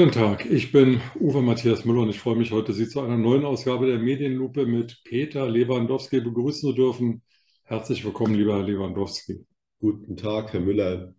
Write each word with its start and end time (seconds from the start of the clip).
Guten 0.00 0.12
Tag, 0.12 0.46
ich 0.46 0.72
bin 0.72 1.02
Uwe 1.20 1.42
Matthias 1.42 1.84
Müller 1.84 2.00
und 2.00 2.08
ich 2.08 2.18
freue 2.18 2.34
mich 2.34 2.52
heute, 2.52 2.72
Sie 2.72 2.88
zu 2.88 3.02
einer 3.02 3.18
neuen 3.18 3.44
Ausgabe 3.44 3.86
der 3.86 3.98
Medienlupe 3.98 4.64
mit 4.64 5.02
Peter 5.04 5.46
Lewandowski 5.46 6.22
begrüßen 6.22 6.70
zu 6.70 6.72
dürfen. 6.72 7.22
Herzlich 7.64 8.02
willkommen, 8.02 8.34
lieber 8.34 8.56
Herr 8.56 8.66
Lewandowski. 8.66 9.44
Guten 9.78 10.16
Tag, 10.16 10.54
Herr 10.54 10.60
Müller. 10.60 11.14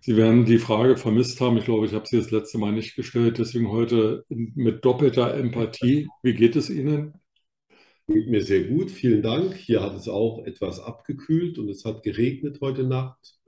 Sie 0.00 0.16
werden 0.16 0.46
die 0.46 0.58
Frage 0.58 0.96
vermisst 0.96 1.40
haben. 1.40 1.58
Ich 1.58 1.64
glaube, 1.64 1.86
ich 1.86 1.92
habe 1.92 2.08
sie 2.08 2.16
das 2.16 2.32
letzte 2.32 2.58
Mal 2.58 2.72
nicht 2.72 2.96
gestellt. 2.96 3.38
Deswegen 3.38 3.70
heute 3.70 4.24
mit 4.28 4.84
doppelter 4.84 5.32
Empathie. 5.32 6.08
Wie 6.24 6.34
geht 6.34 6.56
es 6.56 6.70
Ihnen? 6.70 7.14
Geht 8.08 8.30
mir 8.30 8.42
sehr 8.42 8.64
gut, 8.64 8.90
vielen 8.90 9.22
Dank. 9.22 9.54
Hier 9.54 9.80
hat 9.80 9.94
es 9.94 10.08
auch 10.08 10.44
etwas 10.44 10.80
abgekühlt 10.80 11.56
und 11.60 11.68
es 11.68 11.84
hat 11.84 12.02
geregnet 12.02 12.58
heute 12.60 12.82
Nacht. 12.82 13.38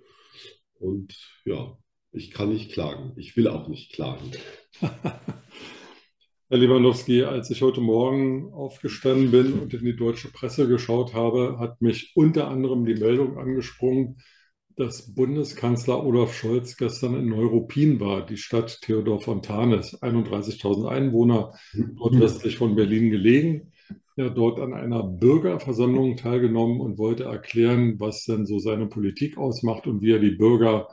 Und 0.79 1.13
ja, 1.45 1.77
ich 2.15 2.31
kann 2.31 2.51
nicht 2.51 2.73
klagen. 2.73 3.13
Ich 3.17 3.37
will 3.37 3.49
auch 3.49 3.69
nicht 3.69 3.93
klagen. 3.93 4.31
Herr 4.81 6.59
Lewandowski, 6.59 7.25
als 7.25 7.51
ich 7.51 7.63
heute 7.63 7.81
Morgen 7.81 8.53
aufgestanden 8.53 9.31
bin 9.33 9.55
und 9.55 9.75
in 9.75 9.85
die 9.85 9.97
deutsche 9.97 10.31
Presse 10.31 10.69
geschaut 10.69 11.13
habe, 11.15 11.59
hat 11.59 11.83
mich 11.83 12.13
unter 12.15 12.49
anderem 12.49 12.85
die 12.85 12.95
Meldung 12.95 13.39
angesprungen, 13.39 14.19
dass 14.77 15.15
Bundeskanzler 15.15 16.05
Olaf 16.05 16.35
Scholz 16.35 16.77
gestern 16.77 17.17
in 17.17 17.29
Neuruppin 17.29 17.99
war, 17.99 18.25
die 18.25 18.37
Stadt 18.37 18.81
Theodor 18.83 19.21
Fontanes, 19.21 20.01
31.000 20.01 20.89
Einwohner, 20.89 21.53
nordwestlich 21.73 22.59
von 22.59 22.77
Berlin 22.77 23.11
gelegen. 23.11 23.73
Er 24.17 24.27
hat 24.27 24.37
dort 24.37 24.61
an 24.61 24.75
einer 24.75 25.03
Bürgerversammlung 25.03 26.17
teilgenommen 26.17 26.81
und 26.81 26.99
wollte 26.99 27.25
erklären, 27.25 27.99
was 27.99 28.25
denn 28.25 28.47
so 28.47 28.61
seine 28.61 28.87
Politik 28.87 29.37
ausmacht 29.39 29.89
und 29.89 30.03
wie 30.03 30.13
er 30.13 30.21
die 30.21 30.37
Bürger 30.37 30.89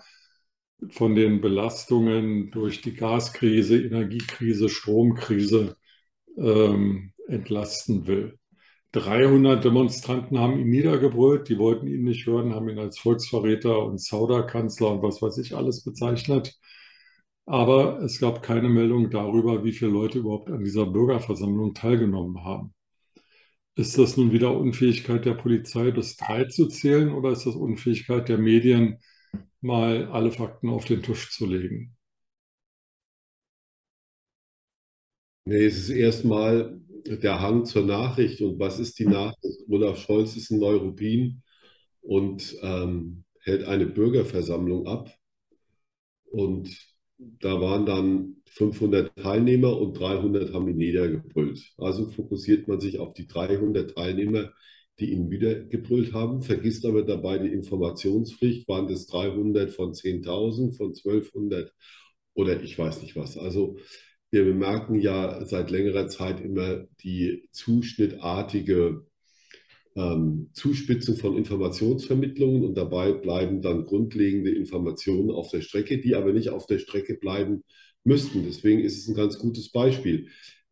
von 0.90 1.16
den 1.16 1.42
Belastungen 1.42 2.52
durch 2.52 2.82
die 2.82 2.94
Gaskrise, 2.96 3.82
Energiekrise, 3.82 4.70
Stromkrise 4.70 5.76
ähm, 6.38 7.14
entlasten 7.28 8.08
will. 8.08 8.38
300 8.94 9.64
Demonstranten 9.64 10.40
haben 10.40 10.60
ihn 10.60 10.70
niedergebrüllt, 10.70 11.48
die 11.50 11.58
wollten 11.58 11.88
ihn 11.88 12.04
nicht 12.04 12.26
hören, 12.26 12.54
haben 12.54 12.70
ihn 12.70 12.80
als 12.80 13.00
Volksverräter 13.00 13.86
und 13.86 14.00
Zauderkanzler 14.00 14.92
und 14.92 15.04
was 15.04 15.22
weiß 15.22 15.38
ich 15.38 15.56
alles 15.56 15.84
bezeichnet. 15.84 16.58
Aber 17.46 18.02
es 18.02 18.20
gab 18.20 18.42
keine 18.44 18.70
Meldung 18.70 19.10
darüber, 19.12 19.64
wie 19.64 19.72
viele 19.74 19.92
Leute 19.92 20.20
überhaupt 20.20 20.50
an 20.50 20.64
dieser 20.64 20.86
Bürgerversammlung 20.88 21.74
teilgenommen 21.74 22.44
haben. 22.44 22.74
Ist 23.76 23.98
das 23.98 24.18
nun 24.18 24.32
wieder 24.32 24.56
Unfähigkeit 24.58 25.26
der 25.26 25.34
Polizei, 25.34 25.92
bis 25.92 26.18
drei 26.18 26.46
zu 26.46 26.68
zählen, 26.68 27.12
oder 27.12 27.32
ist 27.32 27.46
das 27.46 27.56
Unfähigkeit 27.56 28.30
der 28.30 28.38
Medien, 28.38 28.98
mal 29.62 30.08
alle 30.12 30.32
Fakten 30.32 30.70
auf 30.70 30.86
den 30.86 31.04
Tisch 31.04 31.32
zu 31.32 31.46
legen? 31.46 31.96
Nee, 35.46 35.66
es 35.66 35.78
ist 35.78 35.90
erstmal 35.90 36.80
der 37.06 37.42
Hang 37.42 37.66
zur 37.66 37.84
Nachricht. 37.86 38.42
Und 38.42 38.60
was 38.60 38.80
ist 38.80 39.00
die 39.00 39.06
Nachricht? 39.08 39.62
Olaf 39.70 39.98
Scholz 40.00 40.36
ist 40.36 40.52
in 40.52 40.60
Neuruppin 40.60 41.42
und 42.02 42.58
ähm, 42.62 43.24
hält 43.42 43.66
eine 43.66 43.88
Bürgerversammlung 43.88 44.88
ab. 44.88 45.12
Und 46.32 46.70
da 47.18 47.60
waren 47.62 47.86
dann 47.86 48.38
500 48.48 49.16
Teilnehmer 49.18 49.78
und 49.78 49.94
300 50.00 50.54
haben 50.54 50.68
ihn 50.70 50.78
niedergebrüllt. 50.78 51.74
Also 51.78 52.08
fokussiert 52.10 52.68
man 52.68 52.80
sich 52.80 53.00
auf 53.00 53.14
die 53.14 53.28
300 53.28 53.96
Teilnehmer, 53.96 54.52
die 55.02 55.12
ihn 55.12 55.30
wiedergebrüllt 55.30 56.14
haben, 56.14 56.42
vergisst 56.42 56.86
aber 56.86 57.04
dabei 57.04 57.40
die 57.40 57.52
Informationspflicht. 57.52 58.68
Waren 58.68 58.88
das 58.88 59.08
300 59.08 59.72
von 59.72 59.94
10.000, 59.94 60.78
von 60.78 60.90
1200 60.90 61.74
oder 62.34 62.62
ich 62.64 62.78
weiß 62.78 63.02
nicht 63.02 63.16
was. 63.16 63.38
Also 63.38 63.78
wir 64.30 64.46
bemerken 64.46 65.00
ja 65.00 65.44
seit 65.46 65.72
längerer 65.72 66.08
Zeit 66.08 66.40
immer 66.40 66.86
die 67.04 67.50
zuschnittartige 67.52 69.06
ähm, 69.96 70.50
Zuspitzung 70.54 71.18
von 71.18 71.36
Informationsvermittlungen 71.36 72.64
und 72.64 72.76
dabei 72.76 73.12
bleiben 73.12 73.62
dann 73.62 73.84
grundlegende 73.84 74.52
Informationen 74.52 75.32
auf 75.32 75.50
der 75.50 75.62
Strecke, 75.62 76.00
die 76.00 76.16
aber 76.16 76.32
nicht 76.32 76.50
auf 76.50 76.66
der 76.66 76.80
Strecke 76.80 77.16
bleiben 77.16 77.64
müssten. 78.04 78.44
Deswegen 78.46 78.82
ist 78.82 78.98
es 78.98 79.08
ein 79.08 79.16
ganz 79.16 79.38
gutes 79.38 79.70
Beispiel. 79.72 80.30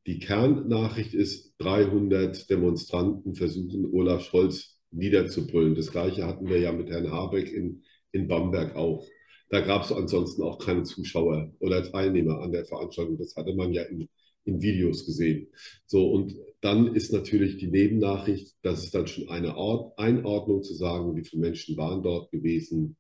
Die 0.10 0.18
Kernnachricht 0.18 1.14
ist, 1.14 1.54
300 1.60 2.50
Demonstranten 2.50 3.36
versuchen, 3.36 3.86
Olaf 3.94 4.24
Scholz 4.24 4.80
niederzubrüllen. 4.90 5.76
Das 5.76 5.92
Gleiche 5.92 6.26
hatten 6.26 6.50
wir 6.50 6.58
ja 6.58 6.72
mit 6.72 6.90
Herrn 6.90 7.12
Habeck 7.12 7.54
in, 7.54 7.84
in 8.12 8.28
Bamberg 8.28 8.76
auch. 8.76 9.06
Da 9.52 9.62
gab 9.62 9.84
es 9.84 9.92
ansonsten 9.92 10.42
auch 10.42 10.58
keine 10.58 10.82
Zuschauer 10.82 11.54
oder 11.60 11.84
Teilnehmer 11.84 12.42
an 12.42 12.52
der 12.52 12.66
Veranstaltung. 12.66 13.20
Das 13.20 13.36
hatte 13.36 13.54
man 13.54 13.72
ja 13.72 13.84
in, 13.84 14.10
in 14.46 14.64
Videos 14.64 15.06
gesehen. 15.06 15.50
So, 15.86 16.10
und 16.10 16.36
dann 16.62 16.96
ist 16.96 17.14
natürlich 17.14 17.58
die 17.58 17.70
Nebennachricht, 17.70 18.56
das 18.64 18.84
ist 18.84 18.96
dann 18.96 19.06
schon 19.06 19.30
eine 19.30 19.58
Ort, 19.58 20.00
Einordnung 20.00 20.64
zu 20.64 20.74
sagen, 20.74 21.16
wie 21.16 21.24
viele 21.24 21.44
Menschen 21.44 21.78
waren 21.78 22.02
dort 22.02 22.32
gewesen, 22.32 22.98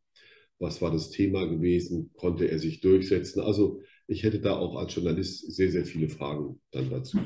was 0.60 0.80
war 0.80 0.92
das 0.92 1.10
Thema 1.10 1.46
gewesen, 1.46 2.12
konnte 2.14 2.46
er 2.52 2.60
sich 2.60 2.82
durchsetzen. 2.82 3.40
Also 3.40 3.82
ich 4.10 4.24
hätte 4.24 4.40
da 4.40 4.58
auch 4.58 4.76
als 4.76 4.96
Journalist 4.96 5.54
sehr, 5.54 5.72
sehr 5.72 5.86
viele 5.86 6.10
Fragen 6.10 6.60
dann 6.72 6.90
dazu. 6.90 7.20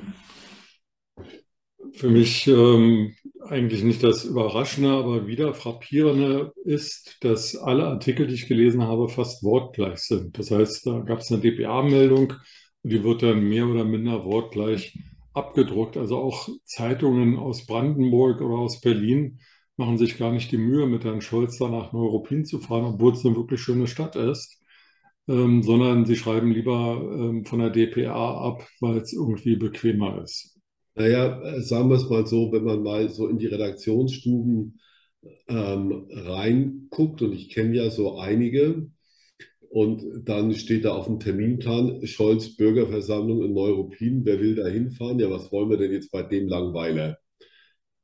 Für 1.93 2.09
mich 2.09 2.47
ähm, 2.47 3.13
eigentlich 3.41 3.83
nicht 3.83 4.03
das 4.03 4.25
Überraschende, 4.25 4.89
aber 4.89 5.27
wieder 5.27 5.53
frappierende 5.53 6.51
ist, 6.65 7.17
dass 7.21 7.55
alle 7.55 7.85
Artikel, 7.85 8.27
die 8.27 8.33
ich 8.33 8.47
gelesen 8.47 8.83
habe, 8.83 9.09
fast 9.09 9.43
wortgleich 9.43 9.99
sind. 9.99 10.37
Das 10.37 10.51
heißt, 10.51 10.85
da 10.85 10.99
gab 10.99 11.19
es 11.19 11.31
eine 11.31 11.41
DPA-Meldung 11.41 12.33
und 12.81 12.91
die 12.91 13.03
wird 13.03 13.23
dann 13.23 13.43
mehr 13.43 13.67
oder 13.67 13.85
minder 13.85 14.25
wortgleich 14.25 14.97
abgedruckt. 15.33 15.95
Also 15.95 16.17
auch 16.17 16.49
Zeitungen 16.65 17.37
aus 17.37 17.65
Brandenburg 17.65 18.41
oder 18.41 18.57
aus 18.57 18.81
Berlin 18.81 19.39
machen 19.77 19.97
sich 19.97 20.17
gar 20.17 20.31
nicht 20.31 20.51
die 20.51 20.57
Mühe, 20.57 20.87
mit 20.87 21.03
Herrn 21.05 21.21
Scholz 21.21 21.57
da 21.57 21.69
nach 21.69 21.93
Neuruppin 21.93 22.45
zu 22.45 22.59
fahren, 22.59 22.85
obwohl 22.85 23.13
es 23.13 23.25
eine 23.25 23.35
wirklich 23.35 23.61
schöne 23.61 23.87
Stadt 23.87 24.15
ist, 24.15 24.62
ähm, 25.27 25.63
sondern 25.63 26.05
sie 26.05 26.15
schreiben 26.15 26.51
lieber 26.51 27.01
ähm, 27.13 27.45
von 27.45 27.59
der 27.59 27.69
DPA 27.69 28.47
ab, 28.47 28.67
weil 28.79 28.97
es 28.97 29.13
irgendwie 29.13 29.55
bequemer 29.55 30.21
ist. 30.23 30.59
Naja, 30.95 31.41
äh, 31.41 31.61
sagen 31.61 31.89
wir 31.89 31.97
es 31.97 32.09
mal 32.09 32.25
so, 32.27 32.51
wenn 32.51 32.63
man 32.63 32.83
mal 32.83 33.09
so 33.09 33.27
in 33.27 33.37
die 33.39 33.47
Redaktionsstuben 33.47 34.79
ähm, 35.47 36.07
reinguckt, 36.11 37.21
und 37.21 37.33
ich 37.33 37.49
kenne 37.49 37.75
ja 37.75 37.89
so 37.89 38.17
einige, 38.17 38.87
und 39.69 40.03
dann 40.27 40.53
steht 40.53 40.85
da 40.85 40.93
auf 40.93 41.07
dem 41.07 41.19
Terminplan 41.19 42.05
Scholz 42.05 42.55
Bürgerversammlung 42.55 43.43
in 43.43 43.53
Neuruppin. 43.53 44.23
Wer 44.23 44.39
will 44.39 44.55
da 44.55 44.67
hinfahren? 44.67 45.19
Ja, 45.19 45.31
was 45.31 45.51
wollen 45.51 45.71
wir 45.71 45.77
denn 45.77 45.91
jetzt 45.91 46.11
bei 46.11 46.21
dem 46.21 46.47
Langweiler? 46.47 47.17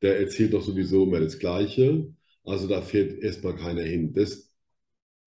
Der 0.01 0.19
erzählt 0.19 0.53
doch 0.53 0.63
sowieso 0.63 1.03
immer 1.03 1.19
das 1.19 1.39
Gleiche. 1.39 2.11
Also 2.43 2.67
da 2.67 2.81
fährt 2.81 3.21
erstmal 3.21 3.55
keiner 3.55 3.83
hin. 3.83 4.13
Das, 4.13 4.48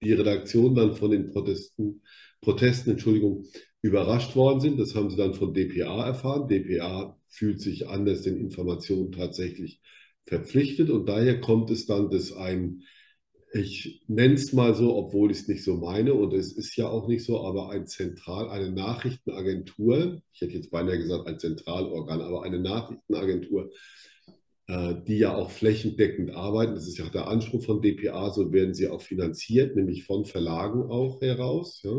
die 0.02 0.12
Redaktion 0.12 0.74
dann 0.74 0.94
von 0.94 1.10
den 1.10 1.30
Protesten, 1.32 2.02
Protesten, 2.40 2.90
Entschuldigung, 2.90 3.46
überrascht 3.82 4.36
worden 4.36 4.60
sind. 4.60 4.78
Das 4.78 4.94
haben 4.94 5.10
sie 5.10 5.16
dann 5.16 5.34
von 5.34 5.54
DPA 5.54 6.06
erfahren. 6.06 6.48
DPA 6.48 7.18
fühlt 7.28 7.60
sich 7.60 7.88
anders 7.88 8.22
den 8.22 8.36
Informationen 8.36 9.12
tatsächlich 9.12 9.80
verpflichtet 10.24 10.90
und 10.90 11.08
daher 11.08 11.40
kommt 11.40 11.70
es 11.70 11.86
dann, 11.86 12.10
dass 12.10 12.32
ein, 12.32 12.82
ich 13.52 14.02
nenne 14.06 14.34
es 14.34 14.52
mal 14.52 14.74
so, 14.74 14.96
obwohl 14.96 15.30
ich 15.30 15.40
es 15.40 15.48
nicht 15.48 15.64
so 15.64 15.76
meine 15.76 16.14
und 16.14 16.32
es 16.32 16.52
ist 16.52 16.76
ja 16.76 16.88
auch 16.88 17.08
nicht 17.08 17.24
so, 17.24 17.44
aber 17.44 17.70
ein 17.70 17.86
Zentral, 17.86 18.48
eine 18.48 18.70
Nachrichtenagentur, 18.70 20.22
ich 20.32 20.40
hätte 20.40 20.54
jetzt 20.54 20.70
beinahe 20.70 20.98
gesagt 20.98 21.26
ein 21.26 21.38
Zentralorgan, 21.38 22.20
aber 22.20 22.44
eine 22.44 22.60
Nachrichtenagentur, 22.60 23.70
die 24.68 25.18
ja 25.18 25.34
auch 25.34 25.50
flächendeckend 25.50 26.30
arbeiten. 26.34 26.74
Das 26.74 26.86
ist 26.86 26.96
ja 26.98 27.04
auch 27.04 27.10
der 27.10 27.28
Anspruch 27.28 27.64
von 27.64 27.82
DPA, 27.82 28.30
so 28.30 28.52
werden 28.52 28.74
sie 28.74 28.88
auch 28.88 29.02
finanziert, 29.02 29.76
nämlich 29.76 30.04
von 30.04 30.24
Verlagen 30.24 30.90
auch 30.90 31.20
heraus, 31.20 31.82
ja, 31.82 31.92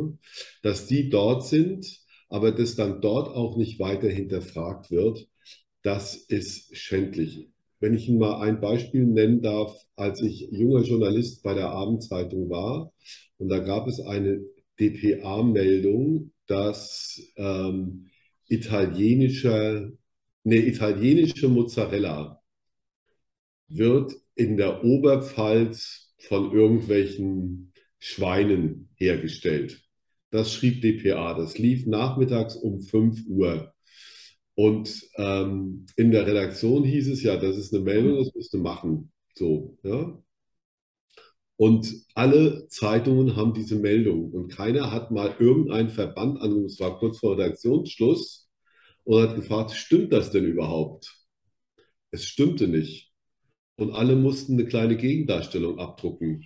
dass 0.61 0.87
die 0.87 1.09
dort 1.09 1.45
sind, 1.45 1.85
aber 2.29 2.51
dass 2.51 2.75
dann 2.75 3.01
dort 3.01 3.27
auch 3.27 3.57
nicht 3.57 3.79
weiter 3.79 4.09
hinterfragt 4.09 4.91
wird, 4.91 5.27
das 5.83 6.15
ist 6.15 6.75
schändlich. 6.75 7.49
Wenn 7.79 7.93
ich 7.93 8.07
Ihnen 8.07 8.19
mal 8.19 8.41
ein 8.41 8.61
Beispiel 8.61 9.05
nennen 9.05 9.41
darf, 9.41 9.85
als 9.95 10.21
ich 10.21 10.47
junger 10.51 10.83
Journalist 10.83 11.43
bei 11.43 11.53
der 11.53 11.69
Abendzeitung 11.69 12.49
war, 12.49 12.93
und 13.37 13.49
da 13.49 13.59
gab 13.59 13.87
es 13.87 13.99
eine 13.99 14.41
DPA-Meldung, 14.79 16.31
dass 16.47 17.21
ähm, 17.35 18.09
italienischer, 18.47 19.91
eine 20.45 20.55
italienische 20.55 21.49
Mozzarella 21.49 22.42
wird 23.67 24.13
in 24.35 24.57
der 24.57 24.83
Oberpfalz 24.83 26.13
von 26.19 26.51
irgendwelchen 26.51 27.71
Schweinen 27.99 28.89
hergestellt. 28.95 29.81
Das 30.31 30.51
schrieb 30.51 30.81
DPA. 30.81 31.35
Das 31.35 31.57
lief 31.57 31.85
nachmittags 31.85 32.55
um 32.55 32.81
5 32.81 33.27
Uhr. 33.27 33.73
Und 34.55 35.03
ähm, 35.17 35.85
in 35.95 36.11
der 36.11 36.27
Redaktion 36.27 36.83
hieß 36.83 37.09
es 37.09 37.23
ja, 37.23 37.37
das 37.37 37.57
ist 37.57 37.73
eine 37.73 37.83
Meldung, 37.83 38.17
das 38.17 38.33
müsste 38.35 38.57
machen. 38.57 39.11
So, 39.35 39.77
ja. 39.83 40.21
Und 41.55 41.93
alle 42.13 42.67
Zeitungen 42.67 43.35
haben 43.35 43.53
diese 43.53 43.75
Meldung. 43.77 44.31
Und 44.31 44.49
keiner 44.49 44.91
hat 44.91 45.11
mal 45.11 45.35
irgendeinen 45.39 45.89
Verband 45.89 46.41
angerufen, 46.41 46.65
es 46.65 46.79
war 46.79 46.97
kurz 46.99 47.19
vor 47.19 47.37
Redaktionsschluss, 47.37 48.49
und 49.05 49.21
hat 49.21 49.35
gefragt, 49.35 49.71
stimmt 49.71 50.13
das 50.13 50.31
denn 50.31 50.45
überhaupt? 50.45 51.15
Es 52.11 52.25
stimmte 52.25 52.67
nicht. 52.67 53.12
Und 53.75 53.91
alle 53.91 54.15
mussten 54.15 54.53
eine 54.53 54.65
kleine 54.65 54.95
Gegendarstellung 54.97 55.79
abdrucken. 55.79 56.45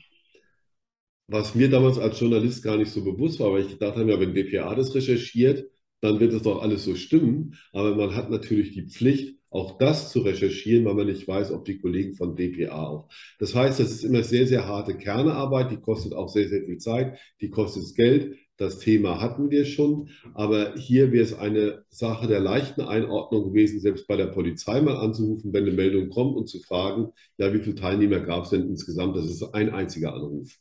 Was 1.27 1.55
mir 1.55 1.69
damals 1.69 1.97
als 1.97 2.19
Journalist 2.19 2.63
gar 2.63 2.77
nicht 2.77 2.91
so 2.91 3.03
bewusst 3.03 3.39
war, 3.39 3.51
weil 3.51 3.63
ich 3.63 3.69
gedacht 3.69 3.97
habe, 3.97 4.09
ja, 4.09 4.19
wenn 4.19 4.33
DPA 4.33 4.75
das 4.75 4.95
recherchiert, 4.95 5.69
dann 5.99 6.19
wird 6.19 6.33
es 6.33 6.43
doch 6.43 6.61
alles 6.61 6.85
so 6.85 6.95
stimmen. 6.95 7.55
Aber 7.73 7.95
man 7.95 8.15
hat 8.15 8.29
natürlich 8.29 8.71
die 8.71 8.83
Pflicht, 8.87 9.37
auch 9.49 9.77
das 9.77 10.11
zu 10.11 10.21
recherchieren, 10.21 10.85
weil 10.85 10.93
man 10.93 11.07
nicht 11.07 11.27
weiß, 11.27 11.51
ob 11.51 11.65
die 11.65 11.79
Kollegen 11.79 12.15
von 12.15 12.35
DPA 12.35 12.87
auch. 12.87 13.09
Das 13.39 13.55
heißt, 13.55 13.79
das 13.79 13.91
ist 13.91 14.03
immer 14.03 14.23
sehr, 14.23 14.47
sehr 14.47 14.67
harte 14.67 14.97
Kernearbeit, 14.97 15.71
die 15.71 15.77
kostet 15.81 16.13
auch 16.13 16.29
sehr, 16.29 16.47
sehr 16.47 16.63
viel 16.63 16.77
Zeit, 16.77 17.17
die 17.41 17.49
kostet 17.49 17.95
Geld. 17.95 18.37
Das 18.57 18.79
Thema 18.79 19.21
hatten 19.21 19.51
wir 19.51 19.65
schon, 19.65 20.09
aber 20.33 20.73
hier 20.75 21.11
wäre 21.11 21.23
es 21.23 21.33
eine 21.35 21.85
Sache 21.89 22.27
der 22.27 22.39
leichten 22.39 22.81
Einordnung 22.81 23.49
gewesen, 23.49 23.79
selbst 23.79 24.07
bei 24.07 24.15
der 24.15 24.27
Polizei 24.27 24.81
mal 24.81 24.97
anzurufen, 24.97 25.53
wenn 25.53 25.63
eine 25.63 25.73
Meldung 25.73 26.09
kommt 26.09 26.35
und 26.35 26.47
zu 26.47 26.59
fragen, 26.59 27.09
ja, 27.37 27.53
wie 27.53 27.59
viele 27.59 27.75
Teilnehmer 27.75 28.19
gab 28.19 28.45
es 28.45 28.49
denn 28.49 28.67
insgesamt? 28.67 29.15
Das 29.15 29.25
ist 29.25 29.43
ein 29.53 29.69
einziger 29.69 30.15
Anruf. 30.15 30.57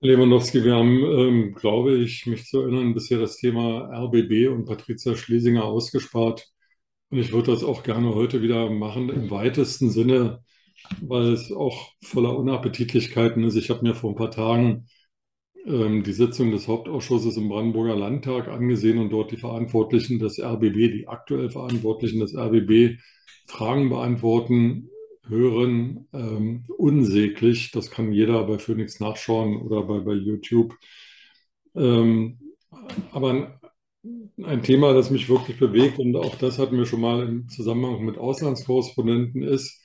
Lewandowski, 0.00 0.64
wir 0.64 0.74
haben, 0.74 1.04
ähm, 1.04 1.54
glaube 1.54 1.98
ich, 1.98 2.26
mich 2.26 2.46
zu 2.46 2.62
erinnern, 2.62 2.94
bisher 2.94 3.18
das 3.18 3.36
Thema 3.36 3.88
RBB 3.92 4.48
und 4.48 4.64
Patricia 4.64 5.14
Schlesinger 5.14 5.64
ausgespart. 5.64 6.48
Und 7.10 7.18
ich 7.18 7.32
würde 7.32 7.52
das 7.52 7.62
auch 7.62 7.82
gerne 7.82 8.14
heute 8.14 8.40
wieder 8.42 8.70
machen, 8.70 9.10
im 9.10 9.30
weitesten 9.30 9.90
Sinne, 9.90 10.42
weil 11.02 11.32
es 11.34 11.52
auch 11.52 11.92
voller 12.02 12.36
Unappetitlichkeiten 12.36 13.44
ist. 13.44 13.56
Ich 13.56 13.70
habe 13.70 13.82
mir 13.82 13.94
vor 13.94 14.10
ein 14.10 14.16
paar 14.16 14.30
Tagen 14.30 14.86
die 15.64 16.12
Sitzung 16.12 16.50
des 16.50 16.66
Hauptausschusses 16.66 17.36
im 17.36 17.48
Brandenburger 17.48 17.94
Landtag 17.94 18.48
angesehen 18.48 18.98
und 18.98 19.10
dort 19.10 19.30
die 19.30 19.36
Verantwortlichen 19.36 20.18
des 20.18 20.40
RBB, 20.40 20.90
die 20.92 21.06
aktuell 21.06 21.50
Verantwortlichen 21.50 22.18
des 22.18 22.36
RBB, 22.36 22.98
Fragen 23.46 23.88
beantworten 23.88 24.90
hören, 25.28 26.08
ähm, 26.12 26.64
unsäglich. 26.76 27.70
Das 27.70 27.90
kann 27.90 28.12
jeder 28.12 28.44
bei 28.44 28.58
Phoenix 28.58 28.98
nachschauen 29.00 29.56
oder 29.62 29.82
bei, 29.82 30.00
bei 30.00 30.14
YouTube. 30.14 30.74
Ähm, 31.74 32.38
aber 33.12 33.60
ein 34.42 34.62
Thema, 34.62 34.94
das 34.94 35.10
mich 35.10 35.28
wirklich 35.28 35.58
bewegt, 35.58 35.98
und 35.98 36.16
auch 36.16 36.34
das 36.36 36.58
hatten 36.58 36.76
wir 36.76 36.86
schon 36.86 37.00
mal 37.00 37.28
im 37.28 37.48
Zusammenhang 37.48 38.04
mit 38.04 38.18
Auslandskorrespondenten, 38.18 39.42
ist, 39.42 39.81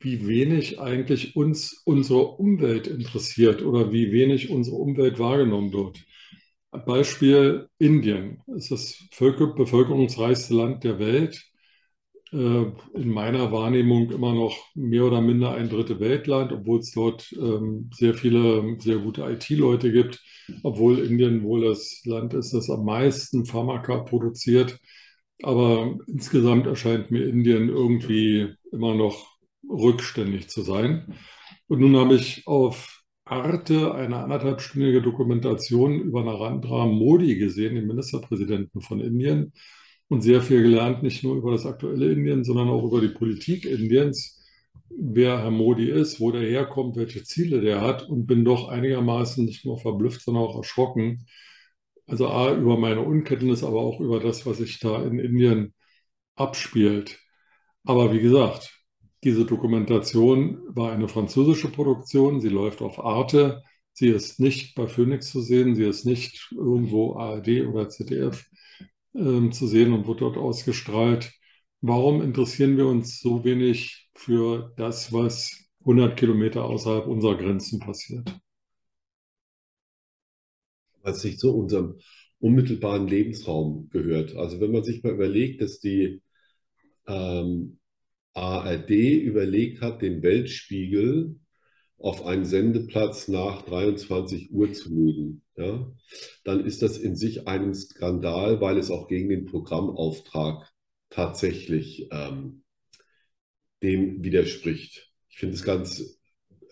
wie 0.00 0.26
wenig 0.26 0.80
eigentlich 0.80 1.36
uns 1.36 1.82
unsere 1.84 2.22
Umwelt 2.22 2.86
interessiert 2.86 3.62
oder 3.62 3.92
wie 3.92 4.12
wenig 4.12 4.50
unsere 4.50 4.76
Umwelt 4.76 5.18
wahrgenommen 5.18 5.72
wird. 5.72 6.04
Beispiel 6.86 7.68
Indien 7.78 8.42
ist 8.56 8.70
das 8.70 9.08
bevölkerungsreichste 9.18 10.54
Land 10.54 10.84
der 10.84 10.98
Welt 10.98 11.42
äh, 12.32 12.36
in 12.94 13.08
meiner 13.10 13.52
Wahrnehmung 13.52 14.10
immer 14.10 14.34
noch 14.34 14.56
mehr 14.74 15.04
oder 15.04 15.20
minder 15.20 15.54
ein 15.54 15.68
dritte 15.68 15.98
Weltland, 16.00 16.52
obwohl 16.52 16.80
es 16.80 16.92
dort 16.92 17.32
ähm, 17.32 17.90
sehr 17.94 18.14
viele 18.14 18.76
sehr 18.80 18.98
gute 18.98 19.22
IT-Leute 19.22 19.92
gibt, 19.92 20.22
obwohl 20.62 20.98
Indien 20.98 21.42
wohl 21.42 21.62
das 21.62 22.02
Land 22.04 22.34
ist, 22.34 22.52
das 22.52 22.68
am 22.70 22.84
meisten 22.84 23.46
Pharmaka 23.46 24.00
produziert. 24.00 24.78
Aber 25.42 25.96
insgesamt 26.06 26.66
erscheint 26.66 27.10
mir 27.10 27.26
Indien 27.26 27.68
irgendwie 27.68 28.48
immer 28.72 28.94
noch 28.94 29.37
rückständig 29.68 30.48
zu 30.48 30.62
sein. 30.62 31.14
Und 31.66 31.80
nun 31.80 31.96
habe 31.96 32.14
ich 32.14 32.46
auf 32.46 33.02
Arte 33.24 33.94
eine 33.94 34.18
anderthalbstündige 34.18 35.02
Dokumentation 35.02 36.00
über 36.00 36.24
Narendra 36.24 36.86
Modi 36.86 37.36
gesehen, 37.36 37.74
den 37.74 37.86
Ministerpräsidenten 37.86 38.80
von 38.80 39.00
Indien 39.00 39.52
und 40.08 40.22
sehr 40.22 40.40
viel 40.40 40.62
gelernt, 40.62 41.02
nicht 41.02 41.22
nur 41.24 41.36
über 41.36 41.52
das 41.52 41.66
aktuelle 41.66 42.10
Indien, 42.10 42.44
sondern 42.44 42.68
auch 42.68 42.84
über 42.84 43.00
die 43.00 43.08
Politik 43.08 43.66
Indiens, 43.66 44.42
wer 44.88 45.38
Herr 45.42 45.50
Modi 45.50 45.90
ist, 45.90 46.20
wo 46.20 46.30
der 46.32 46.42
herkommt, 46.42 46.96
welche 46.96 47.22
Ziele 47.24 47.60
der 47.60 47.82
hat 47.82 48.08
und 48.08 48.26
bin 48.26 48.44
doch 48.44 48.68
einigermaßen 48.68 49.44
nicht 49.44 49.64
nur 49.66 49.78
verblüfft, 49.78 50.22
sondern 50.22 50.44
auch 50.44 50.56
erschrocken. 50.56 51.26
Also 52.06 52.28
A, 52.28 52.54
über 52.54 52.78
meine 52.78 53.02
Unkenntnis, 53.02 53.62
aber 53.62 53.80
auch 53.80 54.00
über 54.00 54.20
das, 54.20 54.46
was 54.46 54.58
sich 54.58 54.80
da 54.80 55.02
in 55.04 55.18
Indien 55.18 55.74
abspielt. 56.36 57.18
Aber 57.84 58.12
wie 58.12 58.20
gesagt, 58.20 58.77
diese 59.24 59.44
Dokumentation 59.44 60.60
war 60.68 60.92
eine 60.92 61.08
französische 61.08 61.68
Produktion, 61.70 62.40
sie 62.40 62.48
läuft 62.48 62.82
auf 62.82 62.98
Arte, 63.00 63.62
sie 63.92 64.08
ist 64.08 64.38
nicht 64.38 64.74
bei 64.74 64.86
Phoenix 64.86 65.30
zu 65.30 65.40
sehen, 65.40 65.74
sie 65.74 65.84
ist 65.84 66.04
nicht 66.04 66.52
irgendwo 66.52 67.16
ARD 67.16 67.66
oder 67.66 67.88
ZDF 67.88 68.46
ähm, 69.14 69.52
zu 69.52 69.66
sehen 69.66 69.92
und 69.92 70.06
wird 70.06 70.20
dort 70.20 70.36
ausgestrahlt. 70.36 71.32
Warum 71.80 72.22
interessieren 72.22 72.76
wir 72.76 72.86
uns 72.86 73.20
so 73.20 73.44
wenig 73.44 74.08
für 74.14 74.72
das, 74.76 75.12
was 75.12 75.68
100 75.80 76.16
Kilometer 76.16 76.64
außerhalb 76.64 77.06
unserer 77.06 77.36
Grenzen 77.36 77.80
passiert? 77.80 78.32
Was 81.02 81.24
nicht 81.24 81.40
zu 81.40 81.56
unserem 81.56 81.98
unmittelbaren 82.40 83.08
Lebensraum 83.08 83.88
gehört. 83.90 84.36
Also 84.36 84.60
wenn 84.60 84.72
man 84.72 84.84
sich 84.84 85.02
mal 85.02 85.12
überlegt, 85.12 85.60
dass 85.60 85.80
die 85.80 86.22
ähm, 87.06 87.78
ARD 88.34 88.90
überlegt 88.90 89.80
hat, 89.80 90.02
den 90.02 90.22
Weltspiegel 90.22 91.36
auf 91.98 92.24
einen 92.24 92.44
Sendeplatz 92.44 93.28
nach 93.28 93.62
23 93.62 94.52
Uhr 94.52 94.72
zu 94.72 94.94
legen, 94.94 95.42
ja, 95.56 95.92
dann 96.44 96.64
ist 96.64 96.82
das 96.82 96.98
in 96.98 97.16
sich 97.16 97.48
ein 97.48 97.74
Skandal, 97.74 98.60
weil 98.60 98.78
es 98.78 98.90
auch 98.90 99.08
gegen 99.08 99.28
den 99.28 99.46
Programmauftrag 99.46 100.70
tatsächlich 101.10 102.08
ähm, 102.12 102.62
dem 103.82 104.22
widerspricht. 104.22 105.12
Ich 105.28 105.38
finde 105.38 105.56
es 105.56 105.64
ganz 105.64 106.18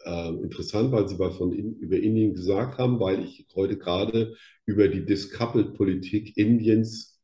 äh, 0.04 0.28
interessant, 0.28 0.92
weil 0.92 1.09
Sie 1.09 1.19
was 1.19 1.37
von 1.37 1.52
in, 1.52 1.75
über 1.75 1.97
Indien 1.97 2.35
gesagt 2.35 2.78
haben, 2.78 3.00
weil 3.00 3.25
ich 3.25 3.47
heute 3.57 3.76
gerade 3.76 4.37
über 4.64 4.88
die 4.88 5.04
Discoupled-Politik 5.04 6.37
Indiens 6.37 7.21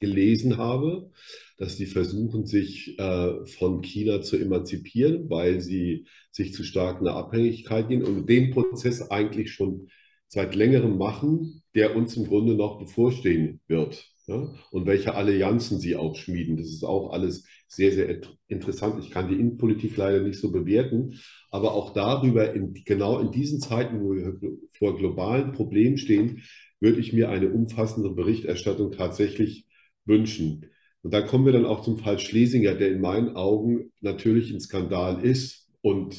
gelesen 0.00 0.58
habe 0.58 1.10
dass 1.58 1.76
die 1.76 1.86
versuchen, 1.86 2.46
sich 2.46 2.98
äh, 2.98 3.44
von 3.46 3.82
China 3.82 4.22
zu 4.22 4.36
emanzipieren, 4.36 5.28
weil 5.28 5.60
sie 5.60 6.06
sich 6.30 6.54
zu 6.54 6.62
stark 6.62 7.00
in 7.00 7.08
eine 7.08 7.16
Abhängigkeit 7.16 7.88
gehen 7.88 8.04
und 8.04 8.28
den 8.28 8.50
Prozess 8.52 9.10
eigentlich 9.10 9.52
schon 9.52 9.88
seit 10.28 10.54
längerem 10.54 10.96
machen, 10.96 11.62
der 11.74 11.96
uns 11.96 12.16
im 12.16 12.26
Grunde 12.26 12.54
noch 12.54 12.78
bevorstehen 12.78 13.60
wird. 13.66 14.06
Ja? 14.26 14.54
Und 14.70 14.86
welche 14.86 15.14
Allianzen 15.14 15.80
sie 15.80 15.96
auch 15.96 16.14
schmieden. 16.16 16.56
Das 16.56 16.68
ist 16.68 16.84
auch 16.84 17.10
alles 17.10 17.44
sehr, 17.66 17.92
sehr 17.92 18.20
interessant. 18.46 19.02
Ich 19.02 19.10
kann 19.10 19.28
die 19.28 19.34
Innenpolitik 19.34 19.96
leider 19.96 20.20
nicht 20.20 20.38
so 20.38 20.52
bewerten, 20.52 21.18
aber 21.50 21.74
auch 21.74 21.92
darüber, 21.92 22.54
in, 22.54 22.72
genau 22.84 23.18
in 23.18 23.32
diesen 23.32 23.60
Zeiten, 23.60 24.00
wo 24.00 24.14
wir 24.14 24.38
vor 24.70 24.96
globalen 24.96 25.52
Problemen 25.52 25.98
stehen, 25.98 26.42
würde 26.80 27.00
ich 27.00 27.12
mir 27.12 27.30
eine 27.30 27.50
umfassende 27.50 28.10
Berichterstattung 28.10 28.92
tatsächlich 28.92 29.66
wünschen. 30.04 30.66
Und 31.02 31.14
da 31.14 31.20
kommen 31.20 31.46
wir 31.46 31.52
dann 31.52 31.66
auch 31.66 31.82
zum 31.82 31.98
Fall 31.98 32.18
Schlesinger, 32.18 32.74
der 32.74 32.90
in 32.90 33.00
meinen 33.00 33.36
Augen 33.36 33.92
natürlich 34.00 34.52
ein 34.52 34.60
Skandal 34.60 35.24
ist. 35.24 35.68
Und 35.80 36.16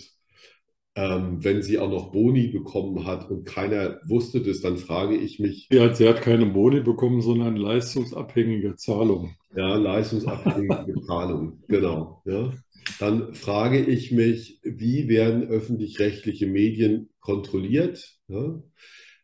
ähm, 0.95 1.43
wenn 1.43 1.61
sie 1.61 1.79
auch 1.79 1.89
noch 1.89 2.11
Boni 2.11 2.47
bekommen 2.47 3.05
hat 3.05 3.29
und 3.29 3.45
keiner 3.45 3.99
wusste 4.05 4.41
das, 4.41 4.61
dann 4.61 4.77
frage 4.77 5.15
ich 5.15 5.39
mich. 5.39 5.67
Sie 5.69 5.79
hat, 5.79 5.97
sie 5.97 6.07
hat 6.07 6.21
keine 6.21 6.45
Boni 6.45 6.81
bekommen, 6.81 7.21
sondern 7.21 7.55
leistungsabhängige 7.55 8.75
Zahlung. 8.75 9.35
Ja, 9.55 9.75
leistungsabhängige 9.75 11.01
Zahlung, 11.07 11.63
genau. 11.67 12.21
Ja. 12.25 12.51
Dann 12.99 13.33
frage 13.33 13.79
ich 13.79 14.11
mich, 14.11 14.59
wie 14.63 15.07
werden 15.07 15.43
öffentlich-rechtliche 15.43 16.47
Medien 16.47 17.09
kontrolliert? 17.19 18.17
Ja. 18.27 18.61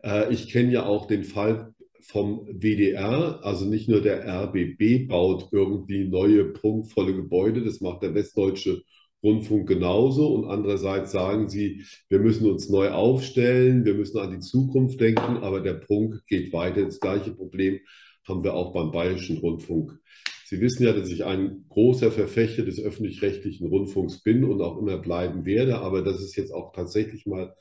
Äh, 0.04 0.34
ich 0.34 0.50
kenne 0.50 0.72
ja 0.72 0.86
auch 0.86 1.08
den 1.08 1.24
Fall 1.24 1.74
vom 2.08 2.48
WDR, 2.48 3.40
also 3.44 3.66
nicht 3.66 3.90
nur 3.90 4.02
der 4.02 4.26
RBB 4.28 5.08
baut 5.08 5.50
irgendwie 5.52 6.06
neue 6.08 6.46
prunkvolle 6.46 7.16
Gebäude, 7.16 7.64
das 7.64 7.82
macht 7.82 8.04
der 8.04 8.14
Westdeutsche 8.14 8.84
Rundfunk 9.24 9.68
genauso. 9.68 10.34
Und 10.34 10.46
andererseits 10.46 11.12
sagen 11.12 11.50
sie, 11.50 11.84
wir 12.10 12.20
müssen 12.20 12.50
uns 12.50 12.70
neu 12.70 12.92
aufstellen, 12.92 13.84
wir 13.84 13.96
müssen 13.96 14.20
an 14.20 14.32
die 14.32 14.40
Zukunft 14.40 15.02
denken, 15.02 15.38
aber 15.38 15.62
der 15.62 15.74
Prunk 15.74 16.26
geht 16.28 16.54
weiter. 16.54 16.84
Das 16.84 17.00
gleiche 17.00 17.32
Problem 17.32 17.80
haben 18.28 18.44
wir 18.44 18.54
auch 18.54 18.72
beim 18.74 18.92
Bayerischen 18.92 19.40
Rundfunk. 19.40 20.00
Sie 20.48 20.62
wissen 20.62 20.84
ja, 20.84 20.94
dass 20.94 21.10
ich 21.10 21.26
ein 21.26 21.66
großer 21.70 22.12
Verfechter 22.12 22.64
des 22.64 22.80
öffentlich-rechtlichen 22.80 23.68
Rundfunks 23.68 24.22
bin 24.22 24.44
und 24.44 24.62
auch 24.62 24.78
immer 24.78 25.00
bleiben 25.00 25.44
werde, 25.44 25.80
aber 25.80 26.04
das 26.04 26.22
ist 26.22 26.36
jetzt 26.36 26.52
auch 26.52 26.72
tatsächlich 26.72 27.26
mal 27.26 27.56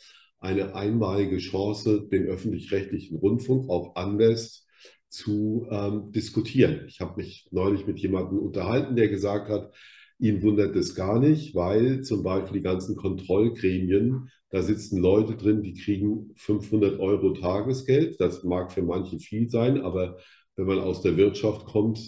eine 0.45 0.75
einmalige 0.75 1.39
Chance, 1.39 2.09
den 2.11 2.27
öffentlich-rechtlichen 2.27 3.19
Rundfunk 3.19 3.69
auch 3.69 3.97
anders 3.97 4.67
zu 5.09 5.67
ähm, 5.71 6.13
diskutieren. 6.13 6.85
Ich 6.87 7.01
habe 7.01 7.17
mich 7.17 7.49
neulich 7.51 7.87
mit 7.87 7.99
jemandem 7.99 8.39
unterhalten, 8.39 8.97
der 8.97 9.09
gesagt 9.09 9.49
hat, 9.49 9.73
Ihn 10.19 10.43
wundert 10.43 10.77
es 10.77 10.95
gar 10.95 11.19
nicht, 11.19 11.55
weil 11.55 12.03
zum 12.03 12.23
Beispiel 12.23 12.59
die 12.59 12.65
ganzen 12.65 12.97
Kontrollgremien, 12.97 14.31
da 14.51 14.63
sitzen 14.63 14.99
Leute 14.99 15.37
drin, 15.37 15.63
die 15.63 15.75
kriegen 15.75 16.33
500 16.37 17.01
Euro 17.01 17.33
Tagesgeld. 17.33 18.21
Das 18.21 18.45
mag 18.45 18.71
für 18.71 18.83
manche 18.83 19.19
viel 19.19 19.51
sein, 19.51 19.81
aber 19.81 20.19
wenn 20.57 20.67
man 20.67 20.79
aus 20.79 21.03
der 21.03 21.17
Wirtschaft 21.17 21.67
kommt, 21.67 21.99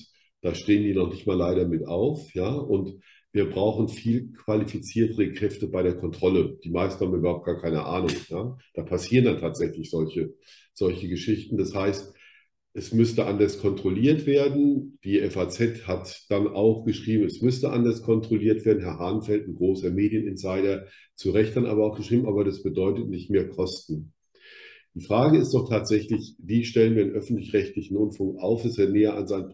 da 0.40 0.54
stehen 0.54 0.84
die 0.84 0.94
noch 0.94 1.10
nicht 1.10 1.26
mal 1.26 1.36
leider 1.36 1.66
mit 1.66 1.86
auf. 1.86 2.32
Ja? 2.34 2.54
Und 2.54 3.00
wir 3.36 3.50
brauchen 3.50 3.88
viel 3.88 4.32
qualifiziertere 4.32 5.32
Kräfte 5.32 5.68
bei 5.68 5.82
der 5.82 5.96
Kontrolle. 5.96 6.58
Die 6.64 6.70
meisten 6.70 7.04
haben 7.04 7.14
überhaupt 7.14 7.44
gar 7.44 7.60
keine 7.60 7.84
Ahnung. 7.84 8.10
Ja? 8.28 8.56
Da 8.74 8.82
passieren 8.82 9.26
dann 9.26 9.38
tatsächlich 9.38 9.90
solche, 9.90 10.34
solche 10.72 11.08
Geschichten. 11.08 11.58
Das 11.58 11.74
heißt, 11.74 12.14
es 12.72 12.92
müsste 12.92 13.26
anders 13.26 13.58
kontrolliert 13.60 14.26
werden. 14.26 14.98
Die 15.04 15.20
FAZ 15.20 15.86
hat 15.86 16.24
dann 16.30 16.46
auch 16.46 16.84
geschrieben, 16.84 17.24
es 17.24 17.42
müsste 17.42 17.70
anders 17.70 18.02
kontrolliert 18.02 18.64
werden. 18.64 18.82
Herr 18.82 18.98
Hahnfeld, 18.98 19.46
ein 19.46 19.54
großer 19.54 19.90
Medieninsider, 19.90 20.86
zu 21.14 21.30
Recht 21.30 21.56
dann 21.56 21.66
aber 21.66 21.84
auch 21.84 21.96
geschrieben, 21.96 22.26
aber 22.26 22.42
das 22.42 22.62
bedeutet 22.62 23.08
nicht 23.08 23.30
mehr 23.30 23.48
Kosten. 23.48 24.14
Die 24.94 25.04
Frage 25.04 25.38
ist 25.38 25.52
doch 25.52 25.68
tatsächlich, 25.68 26.36
wie 26.38 26.64
stellen 26.64 26.96
wir 26.96 27.02
einen 27.04 27.12
öffentlich-rechtlichen 27.12 27.98
Rundfunk 27.98 28.38
auf, 28.40 28.62
dass 28.62 28.78
er 28.78 28.88
näher 28.88 29.14
an 29.14 29.26
seinen 29.26 29.50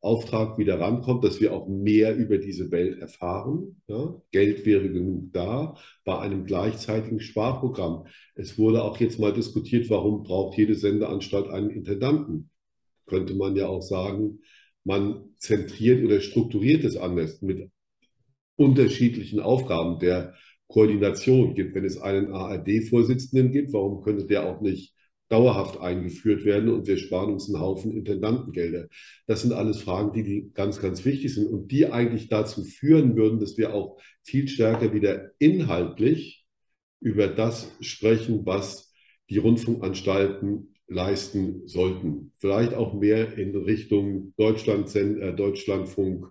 Programmauftrag 0.00 0.58
wieder 0.58 0.80
rankommt, 0.80 1.24
dass 1.24 1.40
wir 1.40 1.52
auch 1.52 1.68
mehr 1.68 2.16
über 2.16 2.38
diese 2.38 2.70
Welt 2.70 2.98
erfahren. 3.00 3.82
Ja? 3.86 4.14
Geld 4.32 4.64
wäre 4.64 4.88
genug 4.90 5.32
da 5.32 5.76
bei 6.04 6.18
einem 6.18 6.46
gleichzeitigen 6.46 7.20
Sparprogramm. 7.20 8.06
Es 8.34 8.58
wurde 8.58 8.82
auch 8.82 8.98
jetzt 8.98 9.18
mal 9.18 9.32
diskutiert, 9.32 9.90
warum 9.90 10.22
braucht 10.22 10.56
jede 10.56 10.74
Sendeanstalt 10.74 11.48
einen 11.48 11.70
Intendanten? 11.70 12.50
Könnte 13.06 13.34
man 13.34 13.56
ja 13.56 13.66
auch 13.66 13.82
sagen, 13.82 14.40
man 14.84 15.34
zentriert 15.36 16.04
oder 16.04 16.20
strukturiert 16.20 16.84
es 16.84 16.96
anders 16.96 17.42
mit 17.42 17.70
unterschiedlichen 18.56 19.40
Aufgaben. 19.40 19.98
Der 19.98 20.34
Koordination 20.68 21.54
gibt. 21.54 21.74
Wenn 21.74 21.84
es 21.84 21.98
einen 21.98 22.32
ARD-Vorsitzenden 22.32 23.50
gibt, 23.50 23.72
warum 23.72 24.02
könnte 24.02 24.24
der 24.26 24.46
auch 24.46 24.60
nicht 24.60 24.94
dauerhaft 25.30 25.80
eingeführt 25.80 26.44
werden 26.44 26.68
und 26.68 26.86
wir 26.86 26.98
sparen 26.98 27.32
uns 27.32 27.48
einen 27.48 27.60
Haufen 27.60 27.92
Intendantengelder? 27.92 28.88
Das 29.26 29.42
sind 29.42 29.52
alles 29.52 29.80
Fragen, 29.80 30.12
die, 30.12 30.50
ganz, 30.52 30.80
ganz 30.80 31.04
wichtig 31.04 31.34
sind 31.34 31.46
und 31.46 31.70
die 31.70 31.86
eigentlich 31.86 32.28
dazu 32.28 32.64
führen 32.64 33.16
würden, 33.16 33.40
dass 33.40 33.56
wir 33.56 33.72
auch 33.72 33.98
viel 34.22 34.48
stärker 34.48 34.92
wieder 34.92 35.30
inhaltlich 35.38 36.44
über 37.00 37.28
das 37.28 37.72
sprechen, 37.80 38.44
was 38.44 38.92
die 39.30 39.38
Rundfunkanstalten 39.38 40.74
leisten 40.88 41.66
sollten. 41.66 42.32
Vielleicht 42.38 42.74
auch 42.74 42.94
mehr 42.94 43.38
in 43.38 43.54
Richtung 43.56 44.34
Deutschland, 44.36 44.94
äh, 44.96 45.32
Deutschlandfunk, 45.32 46.26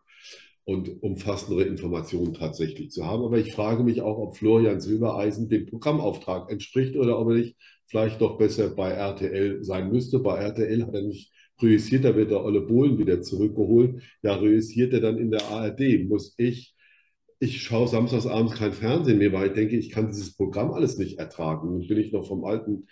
und 0.70 1.02
umfassendere 1.02 1.64
Informationen 1.64 2.36
tatsächlich 2.36 2.92
zu 2.92 3.04
haben. 3.04 3.24
Aber 3.24 3.40
ich 3.40 3.54
frage 3.54 3.84
mich 3.84 4.04
auch, 4.04 4.20
ob 4.20 4.38
Florian 4.38 4.80
Silbereisen 4.80 5.50
dem 5.50 5.66
Programmauftrag 5.66 6.52
entspricht 6.52 6.96
oder 6.96 7.18
ob 7.18 7.30
er 7.30 7.38
nicht 7.38 7.56
vielleicht 7.88 8.22
doch 8.22 8.38
besser 8.38 8.70
bei 8.70 8.92
RTL 8.92 9.64
sein 9.64 9.92
müsste. 9.92 10.20
Bei 10.20 10.38
RTL 10.38 10.86
hat 10.86 10.94
er 10.94 11.02
nicht 11.02 11.32
reüssiert, 11.60 12.06
da 12.06 12.16
wird 12.16 12.30
der 12.30 12.46
Olle 12.46 12.62
Bohlen 12.62 13.00
wieder 13.00 13.20
zurückgeholt. 13.24 14.04
Ja, 14.22 14.36
reüssiert 14.36 14.94
er 14.94 15.02
dann 15.02 15.18
in 15.18 15.32
der 15.32 15.44
ARD. 15.50 16.08
Muss 16.08 16.36
ich, 16.38 16.76
ich 17.40 17.64
schaue 17.64 17.88
samstags 17.88 18.28
abends 18.28 18.54
kein 18.54 18.74
Fernsehen 18.74 19.18
mehr, 19.18 19.34
weil 19.34 19.48
ich 19.48 19.54
denke, 19.54 19.76
ich 19.76 19.90
kann 19.90 20.10
dieses 20.10 20.36
Programm 20.36 20.72
alles 20.72 21.00
nicht 21.00 21.18
ertragen. 21.18 21.68
Nun 21.68 21.88
bin 21.88 21.98
ich 21.98 22.12
noch 22.12 22.28
vom 22.28 22.46
alten 22.46 22.86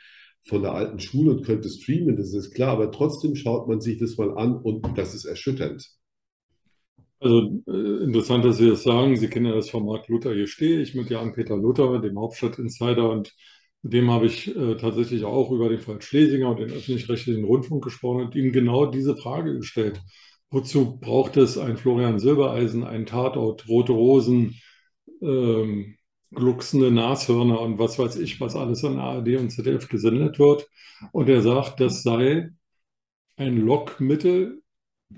von 0.48 0.62
der 0.62 0.72
alten 0.72 1.00
Schule 1.00 1.31
und 1.31 1.46
könnte 1.46 1.69
streamen, 1.69 2.15
das 2.15 2.34
ist 2.34 2.53
klar, 2.53 2.72
aber 2.72 2.89
trotzdem 2.89 3.36
schaut 3.36 3.67
man 3.67 3.81
sich 3.81 3.98
das 3.98 4.15
mal 4.17 4.38
an 4.38 4.55
und 4.55 4.98
das 4.98 5.13
ist 5.13 5.25
erschütternd. 5.25 5.86
Also 7.19 7.63
äh, 7.67 8.03
interessant, 8.03 8.45
dass 8.45 8.57
Sie 8.57 8.69
das 8.69 8.83
sagen. 8.83 9.15
Sie 9.17 9.27
kennen 9.29 9.47
ja 9.47 9.55
das 9.55 9.69
Format 9.69 10.07
Luther, 10.07 10.33
hier 10.33 10.47
stehe 10.47 10.81
ich 10.81 10.93
mit 10.95 11.09
Jan-Peter 11.09 11.57
Luther, 11.57 12.00
dem 12.00 12.19
Hauptstadt-Insider. 12.19 13.09
Und 13.09 13.33
mit 13.81 13.93
dem 13.93 14.12
habe 14.12 14.27
ich 14.27 14.55
äh, 14.55 14.75
tatsächlich 14.77 15.24
auch 15.24 15.51
über 15.51 15.69
den 15.69 15.79
Fall 15.79 16.01
Schlesinger 16.01 16.50
und 16.51 16.59
den 16.59 16.71
öffentlich-rechtlichen 16.71 17.43
Rundfunk 17.45 17.83
gesprochen 17.83 18.25
und 18.25 18.36
ihm 18.36 18.51
genau 18.51 18.86
diese 18.86 19.15
Frage 19.15 19.55
gestellt. 19.55 20.01
Wozu 20.51 20.97
braucht 21.00 21.38
es 21.38 21.57
ein 21.57 21.77
Florian 21.77 22.19
Silbereisen, 22.19 22.83
ein 22.83 23.05
Tatort, 23.05 23.67
rote 23.67 23.91
Rosen, 23.93 24.55
ähm, 25.21 25.95
glucksende 26.31 26.91
Nashörner 26.91 27.62
und 27.62 27.79
was 27.79 27.97
weiß 28.00 28.17
ich, 28.17 28.39
was 28.41 28.55
alles 28.55 28.83
an 28.86 29.00
ARD 29.00 29.38
und 29.38 29.50
ZDF 29.50 29.88
gesendet 29.89 30.39
wird. 30.39 30.67
Und 31.12 31.29
er 31.29 31.41
sagt, 31.41 31.79
das 31.79 32.03
sei 32.03 32.50
ein 33.38 33.57
Lockmittel, 33.57 34.62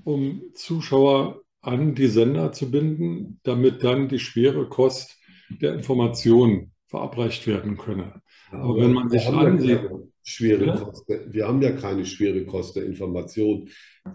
um 0.04 0.44
Zuschauer 0.54 1.42
an 1.70 1.96
die 1.96 2.08
Sender 2.08 2.52
zu 2.52 2.72
binden, 2.72 3.40
damit 3.44 3.84
dann 3.84 4.10
die 4.10 4.20
schwere 4.20 4.68
Kost 4.68 5.18
der 5.62 5.74
Information 5.74 6.72
verabreicht 6.88 7.48
werden 7.48 7.78
könne. 7.78 8.22
Aber, 8.52 8.64
Aber 8.64 8.78
wenn 8.82 8.94
man 8.94 9.10
sich 9.10 9.28
ansieht, 9.28 9.82
schwere 10.24 10.66
ja? 10.66 10.76
Kosten. 10.78 11.34
Wir 11.34 11.48
haben 11.48 11.62
ja 11.62 11.72
keine 11.72 12.06
schwere 12.06 12.46
Kost 12.46 12.76
der 12.76 12.86
Information. 12.86 13.70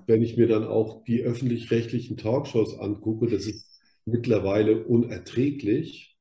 Wenn 0.06 0.22
ich 0.22 0.36
mir 0.36 0.48
dann 0.48 0.64
auch 0.64 1.04
die 1.04 1.22
öffentlich-rechtlichen 1.22 2.16
Talkshows 2.16 2.78
angucke, 2.78 3.26
das 3.26 3.46
ist 3.46 3.80
mittlerweile 4.04 4.84
unerträglich. 4.84 6.13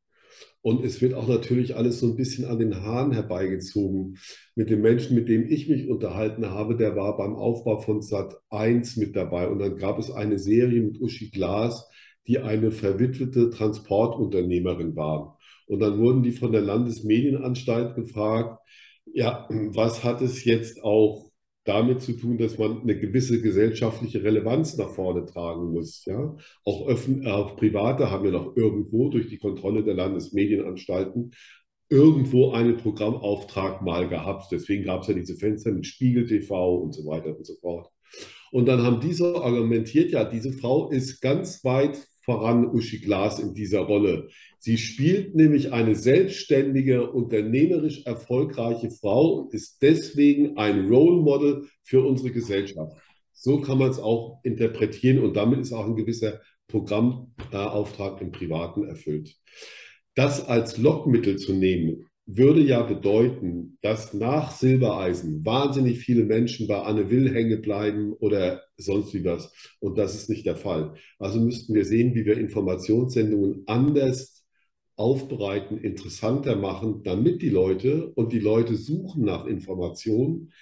Und 0.63 0.85
es 0.85 1.01
wird 1.01 1.13
auch 1.13 1.27
natürlich 1.27 1.75
alles 1.75 1.99
so 1.99 2.07
ein 2.07 2.15
bisschen 2.15 2.45
an 2.45 2.57
den 2.57 2.81
Haaren 2.81 3.11
herbeigezogen. 3.11 4.17
Mit 4.55 4.69
dem 4.69 4.81
Menschen, 4.81 5.13
mit 5.13 5.27
dem 5.27 5.45
ich 5.49 5.67
mich 5.67 5.89
unterhalten 5.89 6.49
habe, 6.49 6.77
der 6.77 6.95
war 6.95 7.17
beim 7.17 7.35
Aufbau 7.35 7.79
von 7.79 8.01
Sat 8.01 8.37
1 8.49 8.95
mit 8.95 9.13
dabei. 9.13 9.49
Und 9.49 9.59
dann 9.59 9.75
gab 9.75 9.99
es 9.99 10.09
eine 10.09 10.39
Serie 10.39 10.81
mit 10.81 11.01
Uschi 11.01 11.31
Glas, 11.31 11.89
die 12.27 12.39
eine 12.39 12.71
verwitwete 12.71 13.49
Transportunternehmerin 13.49 14.95
war. 14.95 15.37
Und 15.67 15.81
dann 15.81 15.99
wurden 15.99 16.23
die 16.23 16.31
von 16.31 16.53
der 16.53 16.61
Landesmedienanstalt 16.61 17.95
gefragt, 17.95 18.57
ja, 19.05 19.45
was 19.49 20.05
hat 20.05 20.21
es 20.21 20.45
jetzt 20.45 20.81
auch 20.81 21.29
damit 21.65 22.01
zu 22.01 22.13
tun, 22.13 22.37
dass 22.37 22.57
man 22.57 22.81
eine 22.81 22.97
gewisse 22.97 23.41
gesellschaftliche 23.41 24.23
Relevanz 24.23 24.77
nach 24.77 24.89
vorne 24.89 25.25
tragen 25.25 25.71
muss. 25.71 26.03
Ja? 26.05 26.35
Auch, 26.65 26.87
Öffn 26.87 27.25
auch 27.27 27.55
Private 27.55 28.11
haben 28.11 28.25
ja 28.25 28.31
noch 28.31 28.55
irgendwo 28.55 29.09
durch 29.09 29.27
die 29.27 29.37
Kontrolle 29.37 29.83
der 29.83 29.93
Landesmedienanstalten 29.93 31.31
irgendwo 31.89 32.51
einen 32.51 32.77
Programmauftrag 32.77 33.81
mal 33.81 34.09
gehabt. 34.09 34.51
Deswegen 34.51 34.83
gab 34.83 35.01
es 35.01 35.07
ja 35.07 35.13
diese 35.13 35.35
Fenster 35.35 35.71
mit 35.71 35.85
Spiegel 35.85 36.25
TV 36.25 36.77
und 36.77 36.93
so 36.93 37.05
weiter 37.05 37.37
und 37.37 37.45
so 37.45 37.55
fort. 37.61 37.89
Und 38.51 38.67
dann 38.67 38.83
haben 38.83 38.99
diese 38.99 39.35
argumentiert, 39.35 40.11
ja, 40.11 40.25
diese 40.25 40.53
Frau 40.53 40.89
ist 40.89 41.21
ganz 41.21 41.63
weit 41.63 41.99
voran 42.23 42.65
Uschi 42.65 42.99
Glas 42.99 43.39
in 43.39 43.53
dieser 43.53 43.81
Rolle. 43.81 44.29
Sie 44.57 44.77
spielt 44.77 45.35
nämlich 45.35 45.73
eine 45.73 45.95
selbstständige, 45.95 47.11
unternehmerisch 47.11 48.05
erfolgreiche 48.05 48.91
Frau 48.91 49.39
und 49.39 49.53
ist 49.53 49.81
deswegen 49.81 50.57
ein 50.57 50.87
Role 50.87 51.21
Model 51.21 51.67
für 51.83 52.05
unsere 52.05 52.31
Gesellschaft. 52.31 52.95
So 53.33 53.59
kann 53.59 53.77
man 53.77 53.91
es 53.91 53.99
auch 53.99 54.39
interpretieren 54.43 55.19
und 55.19 55.35
damit 55.35 55.59
ist 55.59 55.73
auch 55.73 55.85
ein 55.85 55.95
gewisser 55.95 56.39
Programmauftrag 56.67 58.21
im 58.21 58.31
Privaten 58.31 58.85
erfüllt. 58.85 59.35
Das 60.15 60.47
als 60.47 60.77
Lockmittel 60.77 61.37
zu 61.37 61.53
nehmen, 61.53 62.05
würde 62.25 62.61
ja 62.61 62.81
bedeuten, 62.83 63.77
dass 63.81 64.13
nach 64.13 64.51
Silbereisen 64.51 65.45
wahnsinnig 65.45 65.99
viele 65.99 66.23
Menschen 66.23 66.67
bei 66.67 66.81
Anne 66.81 67.09
Will 67.09 67.33
hängen 67.33 67.61
bleiben 67.61 68.13
oder 68.13 68.63
sonst 68.77 69.13
wie 69.13 69.25
was. 69.25 69.53
Und 69.79 69.97
das 69.97 70.15
ist 70.15 70.29
nicht 70.29 70.45
der 70.45 70.55
Fall. 70.55 70.95
Also 71.19 71.41
müssten 71.41 71.73
wir 71.73 71.85
sehen, 71.85 72.15
wie 72.15 72.25
wir 72.25 72.37
Informationssendungen 72.37 73.63
anders 73.67 74.45
aufbereiten, 74.95 75.77
interessanter 75.79 76.55
machen, 76.55 77.03
damit 77.03 77.41
die 77.41 77.49
Leute 77.49 78.11
und 78.11 78.31
die 78.31 78.39
Leute 78.39 78.75
suchen 78.75 79.25
nach 79.25 79.45
Informationen, 79.45 80.53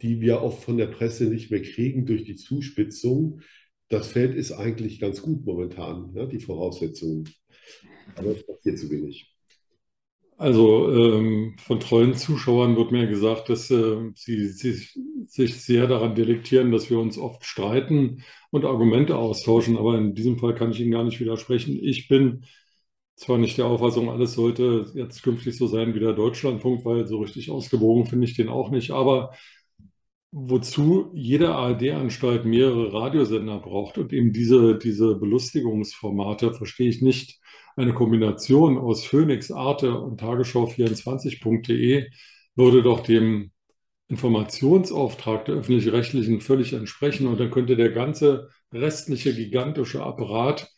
die 0.00 0.20
wir 0.20 0.42
oft 0.42 0.62
von 0.62 0.78
der 0.78 0.86
Presse 0.86 1.24
nicht 1.24 1.50
mehr 1.50 1.62
kriegen 1.62 2.06
durch 2.06 2.24
die 2.24 2.36
Zuspitzung. 2.36 3.40
Das 3.88 4.08
Feld 4.08 4.34
ist 4.34 4.52
eigentlich 4.52 5.00
ganz 5.00 5.20
gut 5.20 5.44
momentan, 5.44 6.14
ja, 6.14 6.24
die 6.24 6.38
Voraussetzungen. 6.38 7.28
Aber 8.14 8.30
es 8.30 8.46
passiert 8.46 8.78
zu 8.78 8.90
wenig. 8.90 9.34
Also 10.40 10.90
ähm, 10.90 11.56
von 11.58 11.80
treuen 11.80 12.14
Zuschauern 12.14 12.74
wird 12.74 12.92
mir 12.92 13.06
gesagt, 13.06 13.50
dass 13.50 13.70
äh, 13.70 14.10
sie, 14.14 14.48
sie, 14.48 14.72
sich 15.26 15.62
sehr 15.62 15.86
daran 15.86 16.14
delektieren, 16.14 16.72
dass 16.72 16.88
wir 16.88 16.98
uns 16.98 17.18
oft 17.18 17.44
streiten 17.44 18.24
und 18.50 18.64
Argumente 18.64 19.16
austauschen. 19.18 19.76
Aber 19.76 19.98
in 19.98 20.14
diesem 20.14 20.38
Fall 20.38 20.54
kann 20.54 20.70
ich 20.70 20.80
Ihnen 20.80 20.92
gar 20.92 21.04
nicht 21.04 21.20
widersprechen. 21.20 21.78
Ich 21.82 22.08
bin 22.08 22.46
zwar 23.16 23.36
nicht 23.36 23.58
der 23.58 23.66
Auffassung, 23.66 24.08
alles 24.08 24.32
sollte 24.32 24.86
jetzt 24.94 25.22
künftig 25.22 25.58
so 25.58 25.66
sein 25.66 25.94
wie 25.94 26.00
der 26.00 26.14
Deutschlandfunk, 26.14 26.86
weil 26.86 27.06
so 27.06 27.18
richtig 27.18 27.50
ausgewogen 27.50 28.06
finde 28.06 28.26
ich 28.26 28.34
den 28.34 28.48
auch 28.48 28.70
nicht. 28.70 28.92
Aber 28.92 29.34
wozu 30.32 31.10
jede 31.14 31.54
ARD-Anstalt 31.54 32.46
mehrere 32.46 32.92
Radiosender 32.94 33.58
braucht 33.58 33.98
und 33.98 34.12
eben 34.12 34.32
diese, 34.32 34.78
diese 34.78 35.16
Belustigungsformate, 35.16 36.54
verstehe 36.54 36.88
ich 36.88 37.02
nicht 37.02 37.40
eine 37.80 37.94
Kombination 37.94 38.78
aus 38.78 39.04
Phoenix, 39.04 39.50
Arte 39.50 39.98
und 39.98 40.20
Tagesschau24.de 40.20 42.10
würde 42.54 42.82
doch 42.82 43.00
dem 43.00 43.52
Informationsauftrag 44.08 45.44
der 45.44 45.56
öffentlich-rechtlichen 45.56 46.40
völlig 46.40 46.72
entsprechen 46.72 47.26
und 47.26 47.38
dann 47.38 47.50
könnte 47.50 47.76
der 47.76 47.90
ganze 47.90 48.48
restliche 48.72 49.34
gigantische 49.34 50.02
Apparat 50.02 50.70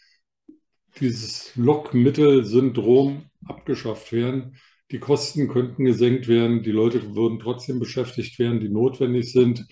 dieses 1.01 1.57
Lockmittel-Syndrom 1.57 3.25
abgeschafft 3.47 4.13
werden. 4.13 4.57
Die 4.91 4.99
Kosten 4.99 5.49
könnten 5.49 5.85
gesenkt 5.87 6.29
werden, 6.29 6.63
die 6.63 6.71
Leute 6.71 7.15
würden 7.17 7.39
trotzdem 7.39 7.81
beschäftigt 7.81 8.39
werden, 8.39 8.61
die 8.61 8.69
notwendig 8.69 9.33
sind. 9.33 9.67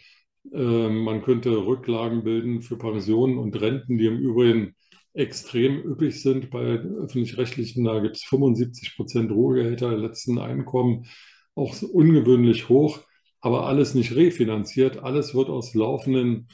Ähm, 0.54 1.04
man 1.04 1.22
könnte 1.22 1.50
Rücklagen 1.50 2.24
bilden 2.24 2.62
für 2.62 2.78
Pensionen 2.78 3.36
und 3.36 3.60
Renten, 3.60 3.98
die 3.98 4.06
im 4.06 4.18
Übrigen 4.18 4.74
extrem 5.14 5.82
üppig 5.82 6.22
sind. 6.22 6.50
Bei 6.50 6.60
öffentlich-rechtlichen, 6.60 7.84
da 7.84 8.00
gibt 8.00 8.16
es 8.16 8.24
75 8.24 8.96
Prozent 8.96 9.30
Ruhegehälter 9.30 9.96
letzten 9.96 10.38
Einkommen, 10.38 11.06
auch 11.54 11.80
ungewöhnlich 11.82 12.68
hoch, 12.68 13.00
aber 13.40 13.66
alles 13.66 13.94
nicht 13.94 14.14
refinanziert. 14.14 14.98
Alles 14.98 15.34
wird 15.34 15.48
aus 15.48 15.74
laufenden 15.74 16.48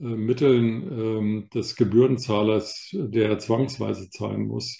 äh, 0.00 0.04
Mitteln 0.04 0.82
ähm, 0.92 1.48
des 1.54 1.76
Gebührenzahlers, 1.76 2.90
der 2.92 3.38
zwangsweise 3.38 4.10
zahlen 4.10 4.46
muss, 4.46 4.78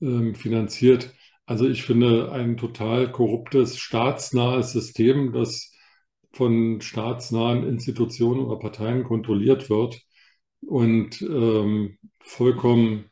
ähm, 0.00 0.34
finanziert. 0.34 1.14
Also 1.46 1.68
ich 1.68 1.84
finde 1.84 2.32
ein 2.32 2.56
total 2.56 3.10
korruptes, 3.12 3.78
staatsnahes 3.78 4.72
System, 4.72 5.32
das 5.32 5.72
von 6.32 6.80
staatsnahen 6.80 7.66
Institutionen 7.66 8.40
oder 8.40 8.58
Parteien 8.58 9.04
kontrolliert 9.04 9.70
wird 9.70 10.05
und 10.66 11.22
ähm, 11.22 11.98
vollkommen 12.20 13.10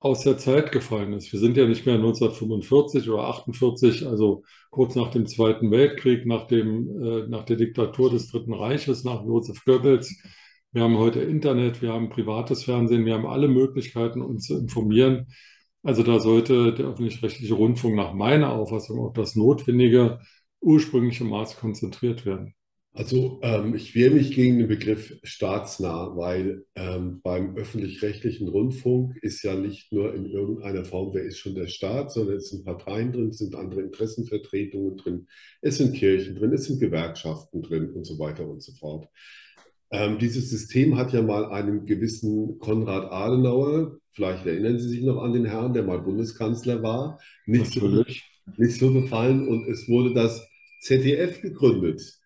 aus 0.00 0.22
der 0.22 0.38
Zeit 0.38 0.70
gefallen 0.72 1.12
ist. 1.12 1.32
Wir 1.32 1.40
sind 1.40 1.56
ja 1.56 1.66
nicht 1.66 1.84
mehr 1.84 1.96
1945 1.96 3.10
oder 3.10 3.24
48, 3.24 4.06
also 4.06 4.44
kurz 4.70 4.94
nach 4.94 5.10
dem 5.10 5.26
Zweiten 5.26 5.70
Weltkrieg, 5.70 6.24
nach, 6.26 6.46
dem, 6.46 6.88
äh, 7.02 7.28
nach 7.28 7.44
der 7.44 7.56
Diktatur 7.56 8.10
des 8.10 8.30
Dritten 8.30 8.54
Reiches, 8.54 9.04
nach 9.04 9.24
Josef 9.24 9.64
Goebbels. 9.64 10.22
Wir 10.70 10.82
haben 10.82 10.98
heute 10.98 11.20
Internet, 11.20 11.82
wir 11.82 11.92
haben 11.92 12.10
privates 12.10 12.64
Fernsehen, 12.64 13.06
wir 13.06 13.14
haben 13.14 13.26
alle 13.26 13.48
Möglichkeiten, 13.48 14.22
uns 14.22 14.46
zu 14.46 14.56
informieren. 14.58 15.26
Also 15.82 16.02
da 16.02 16.20
sollte 16.20 16.74
der 16.74 16.86
öffentlich-rechtliche 16.86 17.54
Rundfunk 17.54 17.96
nach 17.96 18.12
meiner 18.12 18.52
Auffassung 18.52 19.00
auf 19.00 19.14
das 19.14 19.34
notwendige 19.34 20.20
ursprüngliche 20.60 21.24
Maß 21.24 21.56
konzentriert 21.56 22.26
werden. 22.26 22.54
Also 22.98 23.38
ähm, 23.42 23.76
ich 23.76 23.94
wehre 23.94 24.12
mich 24.12 24.32
gegen 24.32 24.58
den 24.58 24.66
Begriff 24.66 25.20
staatsnah, 25.22 26.16
weil 26.16 26.64
ähm, 26.74 27.20
beim 27.22 27.54
öffentlich-rechtlichen 27.54 28.48
Rundfunk 28.48 29.16
ist 29.22 29.44
ja 29.44 29.54
nicht 29.54 29.92
nur 29.92 30.12
in 30.16 30.26
irgendeiner 30.26 30.84
Form, 30.84 31.14
wer 31.14 31.22
ist 31.22 31.38
schon 31.38 31.54
der 31.54 31.68
Staat, 31.68 32.10
sondern 32.10 32.38
es 32.38 32.48
sind 32.48 32.64
Parteien 32.64 33.12
drin, 33.12 33.28
es 33.28 33.38
sind 33.38 33.54
andere 33.54 33.82
Interessenvertretungen 33.82 34.96
drin, 34.96 35.28
es 35.62 35.76
sind 35.76 35.94
Kirchen 35.94 36.34
drin, 36.34 36.52
es 36.52 36.64
sind 36.64 36.80
Gewerkschaften 36.80 37.62
drin 37.62 37.90
und 37.90 38.04
so 38.04 38.18
weiter 38.18 38.48
und 38.48 38.64
so 38.64 38.72
fort. 38.72 39.06
Ähm, 39.92 40.18
dieses 40.18 40.50
System 40.50 40.96
hat 40.96 41.12
ja 41.12 41.22
mal 41.22 41.52
einen 41.52 41.86
gewissen 41.86 42.58
Konrad 42.58 43.12
Adenauer, 43.12 43.96
vielleicht 44.10 44.44
erinnern 44.44 44.80
Sie 44.80 44.88
sich 44.88 45.02
noch 45.02 45.22
an 45.22 45.34
den 45.34 45.44
Herrn, 45.44 45.72
der 45.72 45.84
mal 45.84 46.00
Bundeskanzler 46.00 46.82
war, 46.82 47.20
nicht, 47.46 47.74
so, 47.74 48.04
nicht 48.56 48.80
so 48.80 48.92
gefallen 48.92 49.46
und 49.46 49.68
es 49.68 49.88
wurde 49.88 50.14
das 50.14 50.44
ZDF 50.80 51.40
gegründet 51.42 52.17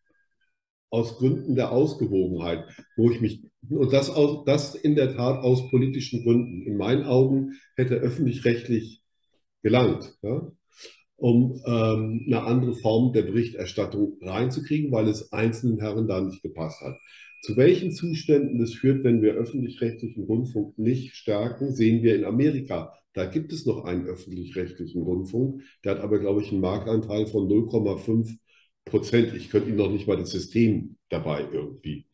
aus 0.93 1.17
Gründen 1.17 1.55
der 1.55 1.73
Ausgewogenheit, 1.73 2.67
wo 2.97 3.11
ich 3.11 3.21
mich, 3.21 3.41
und 3.71 3.93
das, 3.93 4.11
aus, 4.11 4.45
das 4.45 4.75
in 4.75 4.95
der 4.95 5.17
Tat 5.17 5.43
aus 5.43 5.71
politischen 5.71 6.23
Gründen, 6.23 6.67
in 6.67 6.77
meinen 6.77 7.05
Augen 7.05 7.55
hätte 7.77 7.95
öffentlich-rechtlich 7.95 9.03
gelangt, 9.63 10.15
ja, 10.23 10.53
um 11.17 11.63
ähm, 11.65 12.25
eine 12.27 12.43
andere 12.43 12.75
Form 12.75 13.15
der 13.15 13.23
Berichterstattung 13.23 14.19
reinzukriegen, 14.21 14.93
weil 14.93 15.09
es 15.09 15.33
einzelnen 15.33 15.79
Herren 15.79 16.09
da 16.09 16.21
nicht 16.21 16.43
gepasst 16.43 16.83
hat. 16.83 16.99
Zu 17.41 17.57
welchen 17.57 17.93
Zuständen 17.93 18.59
das 18.59 18.75
führt, 18.75 19.03
wenn 19.03 19.23
wir 19.23 19.33
öffentlich-rechtlichen 19.33 20.25
Rundfunk 20.25 20.79
nicht 20.79 21.17
stärken, 21.17 21.75
sehen 21.75 22.03
wir 22.03 22.17
in 22.17 22.25
Amerika. 22.25 22.93
Da 23.15 23.25
gibt 23.25 23.53
es 23.53 23.65
noch 23.65 23.85
einen 23.85 24.07
öffentlich-rechtlichen 24.07 25.03
Rundfunk, 25.03 25.63
der 25.85 25.93
hat 25.93 26.01
aber, 26.01 26.19
glaube 26.19 26.43
ich, 26.43 26.53
einen 26.53 26.61
Marktanteil 26.61 27.27
von 27.27 27.49
0,5 27.49 28.37
Prozent. 28.85 29.35
Ich 29.35 29.51
könnte 29.51 29.69
Ihnen 29.69 29.79
noch 29.79 29.91
nicht 29.91 30.07
mal 30.07 30.17
das 30.17 30.31
System 30.31 30.97
dabei 31.09 31.47
irgendwie 31.53 32.07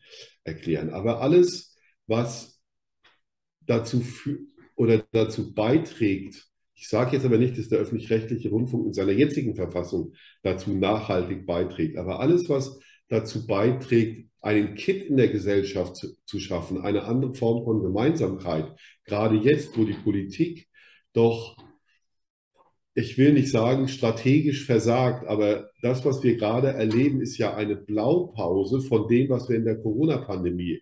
erklären. 0.45 0.91
Aber 0.91 1.21
alles, 1.21 1.77
was 2.07 2.61
dazu 3.67 4.03
oder 4.77 5.05
dazu 5.13 5.55
beiträgt, 5.55 6.49
ich 6.75 6.89
sage 6.89 7.17
jetzt 7.17 7.25
aber 7.25 7.39
nicht, 7.39 7.59
dass 7.59 7.69
der 7.69 7.81
öffentlich-rechtliche 7.81 8.51
Rundfunk 8.51 8.87
in 8.87 8.93
seiner 8.93 9.13
jetzigen 9.13 9.57
Verfassung 9.57 10.13
dazu 10.43 10.71
nachhaltig 10.71 11.45
beiträgt, 11.45 11.97
aber 11.97 12.21
alles, 12.21 12.49
was 12.49 12.79
dazu 13.09 13.47
beiträgt, 13.47 14.31
einen 14.41 14.77
Kit 14.77 15.03
in 15.05 15.17
der 15.17 15.29
Gesellschaft 15.29 15.97
zu, 15.97 16.15
zu 16.25 16.39
schaffen, 16.39 16.81
eine 16.81 17.03
andere 17.05 17.35
Form 17.35 17.65
von 17.65 17.83
Gemeinsamkeit, 17.83 18.73
gerade 19.05 19.37
jetzt, 19.37 19.77
wo 19.77 19.85
die 19.85 19.95
Politik 19.95 20.69
doch 21.13 21.57
ich 22.99 23.17
will 23.17 23.33
nicht 23.33 23.51
sagen 23.51 23.87
strategisch 23.87 24.67
versagt, 24.67 25.25
aber 25.29 25.71
das, 25.83 26.05
was 26.05 26.25
wir 26.25 26.37
gerade 26.37 26.69
erleben, 26.69 27.21
ist 27.21 27.39
ja 27.39 27.55
eine 27.55 27.77
Blaupause 27.77 28.81
von 28.81 29.07
dem, 29.07 29.29
was 29.29 29.49
wir 29.49 29.57
in 29.57 29.65
der 29.65 29.79
Corona-Pandemie 29.79 30.81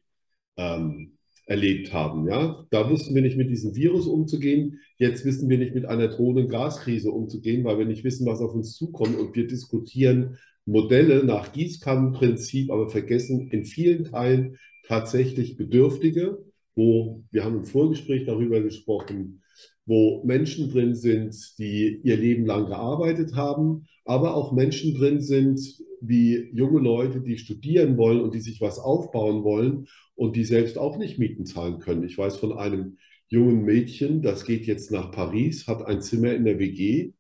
ähm, 0.57 1.19
erlebt 1.45 1.93
haben. 1.93 2.27
Ja? 2.27 2.65
Da 2.71 2.89
wussten 2.91 3.15
wir 3.15 3.21
nicht 3.21 3.37
mit 3.37 3.51
diesem 3.51 3.77
Virus 3.77 4.07
umzugehen. 4.07 4.81
Jetzt 4.97 5.27
wissen 5.27 5.51
wir 5.51 5.59
nicht 5.59 5.75
mit 5.75 5.85
einer 5.85 6.09
drohenden 6.09 6.49
Gaskrise 6.49 7.11
umzugehen, 7.11 7.65
weil 7.65 7.79
wir 7.79 7.85
nicht 7.85 8.03
wissen, 8.03 8.27
was 8.27 8.41
auf 8.41 8.55
uns 8.55 8.75
zukommt. 8.75 9.19
Und 9.19 9.37
wir 9.37 9.47
diskutieren 9.47 10.39
Modelle 10.65 11.23
nach 11.23 11.53
Gießkannenprinzip, 11.53 12.71
aber 12.71 12.89
vergessen 12.89 13.51
in 13.51 13.67
vielen 13.67 14.05
Teilen 14.05 14.57
tatsächlich 14.89 15.59
Bedürftige, 15.59 16.39
wo 16.75 17.23
wir 17.31 17.45
haben 17.45 17.59
im 17.59 17.65
Vorgespräch 17.67 18.25
darüber 18.25 18.63
gesprochen, 18.63 19.43
wo 19.87 20.23
Menschen 20.25 20.71
drin 20.71 20.95
sind, 20.95 21.59
die 21.59 22.01
ihr 22.03 22.17
Leben 22.17 22.45
lang 22.45 22.67
gearbeitet 22.67 23.35
haben, 23.35 23.87
aber 24.05 24.35
auch 24.35 24.53
Menschen 24.53 24.95
drin 24.95 25.21
sind, 25.21 25.61
wie 26.01 26.51
junge 26.53 26.81
Leute, 26.81 27.21
die 27.21 27.39
studieren 27.39 27.97
wollen 27.97 28.21
und 28.21 28.35
die 28.35 28.41
sich 28.41 28.61
was 28.61 28.79
aufbauen 28.79 29.45
wollen 29.45 29.87
und 30.15 30.37
die 30.37 30.45
selbst 30.45 30.77
auch 30.77 30.99
nicht 30.99 31.19
Mieten 31.19 31.47
zahlen 31.47 31.79
können. 31.79 32.05
Ich 32.05 32.19
weiß 32.19 32.37
von 32.37 32.53
einem 32.59 32.99
jungen 33.29 33.65
Mädchen, 33.65 34.23
das 34.23 34.45
geht 34.45 34.67
jetzt 34.67 34.91
nach 34.91 35.11
Paris, 35.13 35.67
hat 35.67 35.85
ein 35.87 36.03
Zimmer 36.03 36.35
in 36.35 36.45
der 36.45 36.59
WG, 36.59 37.13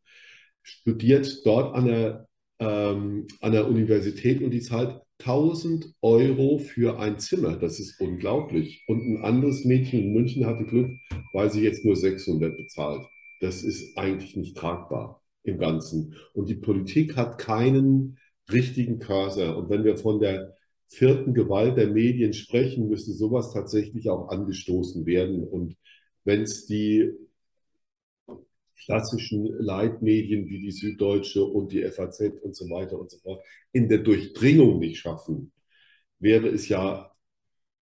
studiert 0.62 1.42
dort 1.44 1.74
an 1.74 1.86
der, 1.86 2.28
ähm, 2.58 3.26
an 3.40 3.52
der 3.52 3.68
Universität 3.68 4.42
und 4.42 4.50
die 4.50 4.60
zahlt 4.60 5.00
1000 5.20 5.94
Euro 6.02 6.58
für 6.58 6.98
ein 6.98 7.18
Zimmer. 7.18 7.56
Das 7.56 7.80
ist 7.80 8.00
unglaublich. 8.00 8.84
Und 8.86 9.00
ein 9.00 9.24
anderes 9.24 9.64
Mädchen 9.64 10.00
in 10.00 10.12
München 10.12 10.46
hatte 10.46 10.64
Glück, 10.64 10.90
weil 11.32 11.50
sie 11.50 11.62
jetzt 11.62 11.84
nur 11.84 11.96
600 11.96 12.56
bezahlt. 12.56 13.06
Das 13.40 13.62
ist 13.62 13.96
eigentlich 13.96 14.36
nicht 14.36 14.56
tragbar 14.56 15.22
im 15.42 15.58
Ganzen. 15.58 16.14
Und 16.34 16.48
die 16.48 16.54
Politik 16.54 17.16
hat 17.16 17.38
keinen 17.38 18.18
richtigen 18.50 18.98
Cursor. 18.98 19.56
Und 19.56 19.70
wenn 19.70 19.84
wir 19.84 19.96
von 19.96 20.20
der 20.20 20.54
vierten 20.88 21.34
Gewalt 21.34 21.76
der 21.76 21.88
Medien 21.88 22.32
sprechen, 22.32 22.88
müsste 22.88 23.12
sowas 23.12 23.52
tatsächlich 23.52 24.08
auch 24.08 24.28
angestoßen 24.28 25.06
werden. 25.06 25.44
Und 25.44 25.76
wenn 26.24 26.42
es 26.42 26.66
die 26.66 27.12
klassischen 28.84 29.46
Leitmedien 29.58 30.48
wie 30.48 30.60
die 30.60 30.70
Süddeutsche 30.70 31.44
und 31.44 31.72
die 31.72 31.82
FAZ 31.82 32.20
und 32.42 32.54
so 32.54 32.68
weiter 32.70 32.98
und 32.98 33.10
so 33.10 33.18
fort 33.18 33.44
in 33.72 33.88
der 33.88 33.98
Durchdringung 33.98 34.78
nicht 34.78 34.98
schaffen, 34.98 35.52
wäre 36.18 36.48
es 36.48 36.68
ja 36.68 37.12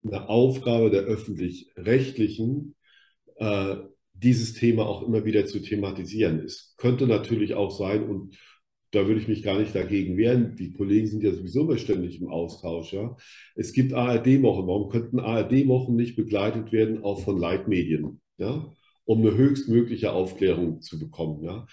eine 0.03 0.29
Aufgabe 0.29 0.89
der 0.89 1.01
öffentlich-rechtlichen, 1.01 2.75
äh, 3.35 3.75
dieses 4.13 4.53
Thema 4.53 4.87
auch 4.87 5.07
immer 5.07 5.25
wieder 5.25 5.45
zu 5.45 5.59
thematisieren. 5.59 6.39
Es 6.39 6.75
könnte 6.77 7.07
natürlich 7.07 7.53
auch 7.53 7.71
sein, 7.71 8.09
und 8.09 8.37
da 8.91 9.05
würde 9.05 9.19
ich 9.19 9.27
mich 9.27 9.43
gar 9.43 9.59
nicht 9.59 9.75
dagegen 9.75 10.17
wehren, 10.17 10.55
die 10.55 10.73
Kollegen 10.73 11.07
sind 11.07 11.23
ja 11.23 11.31
sowieso 11.31 11.61
immer 11.61 11.77
ständig 11.77 12.19
im 12.21 12.29
Austausch. 12.29 12.93
Ja? 12.93 13.15
Es 13.55 13.73
gibt 13.73 13.93
ARD-Wochen. 13.93 14.67
Warum 14.67 14.89
könnten 14.89 15.19
ARD-Wochen 15.19 15.95
nicht 15.95 16.15
begleitet 16.15 16.71
werden, 16.71 17.03
auch 17.03 17.21
von 17.23 17.37
Leitmedien? 17.37 18.21
Ja? 18.37 18.73
Um 19.07 19.21
eine 19.21 19.35
höchstmögliche 19.35 20.11
Aufklärung 20.11 20.81
zu 20.81 20.99
bekommen. 20.99 21.41
Ja. 21.43 21.65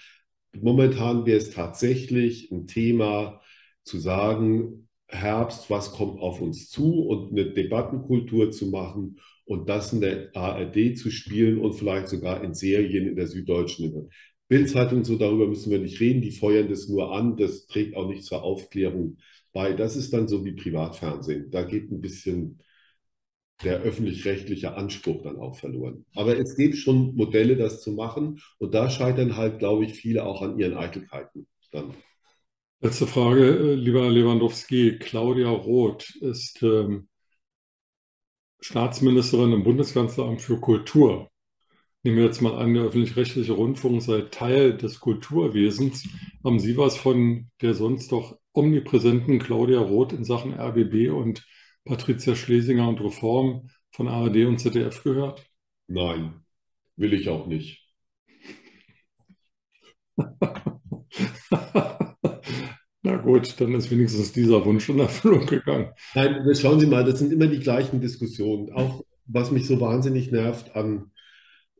Momentan 0.59 1.25
wäre 1.25 1.37
es 1.37 1.51
tatsächlich 1.51 2.49
ein 2.49 2.65
Thema 2.65 3.41
zu 3.83 3.99
sagen, 3.99 4.87
Herbst, 5.07 5.69
was 5.69 5.91
kommt 5.91 6.19
auf 6.19 6.41
uns 6.41 6.69
zu 6.69 7.03
und 7.03 7.31
eine 7.31 7.51
Debattenkultur 7.51 8.51
zu 8.51 8.67
machen 8.67 9.19
und 9.43 9.69
das 9.69 9.93
in 9.93 10.01
der 10.01 10.35
ARD 10.35 10.97
zu 10.97 11.11
spielen 11.11 11.59
und 11.59 11.73
vielleicht 11.73 12.07
sogar 12.07 12.43
in 12.43 12.53
Serien 12.53 13.05
in 13.05 13.15
der 13.15 13.27
Süddeutschen. 13.27 14.09
Bildzeitung 14.47 15.03
so 15.03 15.17
darüber 15.17 15.47
müssen 15.47 15.71
wir 15.71 15.79
nicht 15.79 15.99
reden, 15.99 16.21
die 16.21 16.31
feuern 16.31 16.69
das 16.69 16.87
nur 16.87 17.13
an, 17.13 17.35
das 17.35 17.67
trägt 17.67 17.95
auch 17.95 18.07
nicht 18.07 18.23
zur 18.23 18.43
Aufklärung 18.43 19.17
bei. 19.51 19.73
Das 19.73 19.95
ist 19.95 20.13
dann 20.13 20.27
so 20.27 20.45
wie 20.45 20.53
Privatfernsehen. 20.53 21.51
Da 21.51 21.63
geht 21.63 21.91
ein 21.91 22.01
bisschen 22.01 22.59
der 23.63 23.81
öffentlich-rechtliche 23.81 24.75
Anspruch 24.75 25.21
dann 25.23 25.37
auch 25.37 25.55
verloren. 25.55 26.05
Aber 26.15 26.37
es 26.37 26.55
gibt 26.57 26.75
schon 26.77 27.15
Modelle, 27.15 27.55
das 27.55 27.81
zu 27.81 27.93
machen. 27.93 28.41
Und 28.57 28.73
da 28.73 28.89
scheitern 28.89 29.37
halt, 29.37 29.59
glaube 29.59 29.85
ich, 29.85 29.93
viele 29.93 30.25
auch 30.25 30.41
an 30.41 30.59
ihren 30.59 30.77
Eitelkeiten 30.77 31.47
dann. 31.71 31.93
Letzte 32.81 33.07
Frage, 33.07 33.45
äh, 33.45 33.73
lieber 33.75 34.09
Lewandowski. 34.09 34.99
Claudia 34.99 35.49
Roth 35.49 36.15
ist 36.17 36.61
ähm, 36.61 37.07
Staatsministerin 38.59 39.53
im 39.53 39.63
Bundeskanzleramt 39.63 40.41
für 40.41 40.59
Kultur. 40.59 41.29
nehmen 42.03 42.17
wir 42.17 42.25
jetzt 42.25 42.41
mal 42.41 42.55
an, 42.55 42.73
der 42.73 42.83
öffentlich-rechtliche 42.83 43.53
Rundfunk 43.53 44.01
sei 44.01 44.21
Teil 44.21 44.77
des 44.77 44.99
Kulturwesens. 44.99 46.07
Haben 46.43 46.59
Sie 46.59 46.77
was 46.77 46.97
von 46.97 47.49
der 47.61 47.73
sonst 47.73 48.11
doch 48.11 48.37
omnipräsenten 48.53 49.39
Claudia 49.39 49.79
Roth 49.79 50.13
in 50.13 50.23
Sachen 50.23 50.53
RBB 50.53 51.09
und 51.09 51.45
Patricia 51.85 52.35
Schlesinger 52.35 52.89
und 52.89 52.99
Reform 52.99 53.69
von 53.91 54.07
ARD 54.07 54.45
und 54.45 54.59
ZDF 54.59 55.03
gehört? 55.03 55.45
Nein, 55.87 56.41
will 56.97 57.13
ich 57.13 57.29
auch 57.29 57.47
nicht. 57.47 57.85
Na 63.03 63.17
gut, 63.17 63.61
dann 63.61 63.75
ist 63.75 63.91
wenigstens 63.91 64.33
dieser 64.33 64.65
Wunsch 64.65 64.89
in 64.89 64.99
Erfüllung 64.99 65.45
gegangen. 65.45 65.91
Nein, 66.15 66.43
schauen 66.55 66.79
Sie 66.79 66.87
mal, 66.87 67.03
das 67.03 67.19
sind 67.19 67.31
immer 67.31 67.47
die 67.47 67.59
gleichen 67.59 68.01
Diskussionen. 68.01 68.73
Auch 68.73 69.03
was 69.27 69.51
mich 69.51 69.67
so 69.67 69.79
wahnsinnig 69.79 70.31
nervt 70.31 70.75
an, 70.75 71.11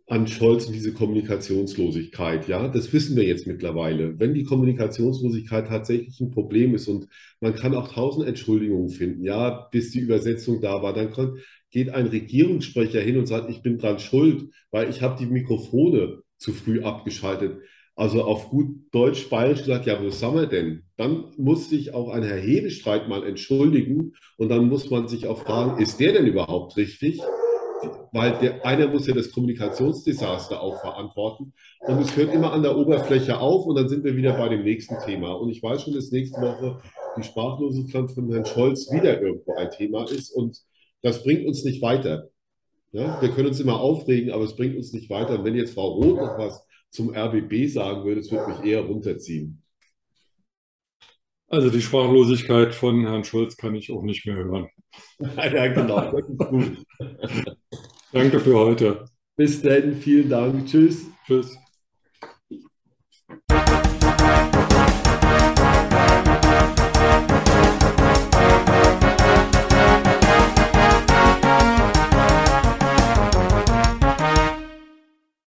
an 0.07 0.27
Scholz 0.27 0.67
und 0.67 0.73
diese 0.73 0.93
Kommunikationslosigkeit. 0.93 2.47
Ja, 2.47 2.67
das 2.67 2.93
wissen 2.93 3.15
wir 3.15 3.23
jetzt 3.23 3.47
mittlerweile. 3.47 4.19
Wenn 4.19 4.35
die 4.35 4.43
Kommunikationslosigkeit 4.43 5.67
tatsächlich 5.67 6.19
ein 6.19 6.29
Problem 6.29 6.75
ist 6.75 6.87
und 6.87 7.07
man 7.39 7.55
kann 7.55 7.73
auch 7.73 7.91
tausend 7.91 8.27
Entschuldigungen 8.27 8.89
finden, 8.89 9.23
ja, 9.23 9.67
bis 9.71 9.91
die 9.91 9.99
Übersetzung 9.99 10.61
da 10.61 10.83
war, 10.83 10.93
dann 10.93 11.11
kann, 11.11 11.37
geht 11.71 11.89
ein 11.89 12.05
Regierungssprecher 12.05 13.01
hin 13.01 13.17
und 13.17 13.25
sagt, 13.25 13.49
ich 13.49 13.63
bin 13.63 13.79
dran 13.79 13.97
schuld, 13.97 14.49
weil 14.69 14.89
ich 14.89 15.01
habe 15.01 15.17
die 15.17 15.25
Mikrofone 15.25 16.21
zu 16.37 16.53
früh 16.53 16.83
abgeschaltet. 16.83 17.57
Also 17.95 18.23
auf 18.23 18.49
gut 18.49 18.75
Deutsch 18.91 19.29
bayerisch 19.29 19.59
gesagt, 19.59 19.85
ja, 19.85 20.03
wo 20.03 20.09
sind 20.09 20.35
wir 20.35 20.47
denn? 20.47 20.83
Dann 20.97 21.31
muss 21.37 21.69
sich 21.69 21.93
auch 21.93 22.09
ein 22.09 22.23
Herr 22.23 22.39
Hebestreit 22.39 23.07
mal 23.07 23.25
entschuldigen 23.25 24.13
und 24.37 24.49
dann 24.49 24.67
muss 24.67 24.89
man 24.91 25.07
sich 25.07 25.27
auch 25.27 25.43
fragen, 25.43 25.81
ist 25.81 25.99
der 25.99 26.11
denn 26.11 26.27
überhaupt 26.27 26.75
richtig? 26.77 27.21
Weil 28.11 28.37
der, 28.39 28.65
einer 28.65 28.87
muss 28.87 29.07
ja 29.07 29.13
das 29.13 29.31
Kommunikationsdesaster 29.31 30.61
auch 30.61 30.79
verantworten. 30.81 31.53
Und 31.81 31.99
es 32.01 32.15
hört 32.15 32.33
immer 32.33 32.53
an 32.53 32.63
der 32.63 32.77
Oberfläche 32.77 33.39
auf 33.39 33.65
und 33.65 33.75
dann 33.75 33.89
sind 33.89 34.03
wir 34.03 34.15
wieder 34.15 34.33
bei 34.33 34.49
dem 34.49 34.63
nächsten 34.63 34.95
Thema. 35.05 35.33
Und 35.33 35.49
ich 35.49 35.61
weiß 35.61 35.83
schon, 35.83 35.93
dass 35.93 36.11
nächste 36.11 36.41
Woche 36.41 36.81
die 37.17 37.23
Sprachlosigkeit 37.23 38.11
von 38.11 38.31
Herrn 38.31 38.45
Scholz 38.45 38.91
wieder 38.91 39.21
irgendwo 39.21 39.53
ein 39.55 39.71
Thema 39.71 40.03
ist 40.09 40.31
und 40.31 40.59
das 41.01 41.23
bringt 41.23 41.45
uns 41.45 41.63
nicht 41.63 41.81
weiter. 41.81 42.29
Ja, 42.91 43.21
wir 43.21 43.29
können 43.29 43.47
uns 43.47 43.59
immer 43.59 43.79
aufregen, 43.79 44.31
aber 44.31 44.45
es 44.45 44.55
bringt 44.55 44.75
uns 44.75 44.93
nicht 44.93 45.09
weiter. 45.09 45.37
Und 45.37 45.45
wenn 45.45 45.55
jetzt 45.55 45.73
Frau 45.73 45.93
Roth 45.93 46.17
noch 46.17 46.37
was 46.37 46.65
zum 46.89 47.13
RBB 47.13 47.67
sagen 47.67 48.05
würde, 48.05 48.21
es 48.21 48.31
würde 48.31 48.47
mich 48.51 48.71
eher 48.71 48.81
runterziehen. 48.81 49.61
Also 51.47 51.69
die 51.69 51.81
Sprachlosigkeit 51.81 52.73
von 52.73 53.05
Herrn 53.05 53.23
Schulz 53.23 53.55
kann 53.55 53.75
ich 53.75 53.91
auch 53.91 54.01
nicht 54.01 54.25
mehr 54.25 54.35
hören. 54.35 54.67
ja, 55.19 55.67
genau, 55.67 56.11
das 56.11 56.27
ist 56.29 56.37
gut. 56.37 56.85
Danke 58.11 58.39
für 58.39 58.57
heute. 58.57 59.05
Bis 59.35 59.61
dann, 59.61 59.95
vielen 59.95 60.29
Dank. 60.29 60.65
Tschüss. 60.67 61.07
Tschüss. 61.25 61.57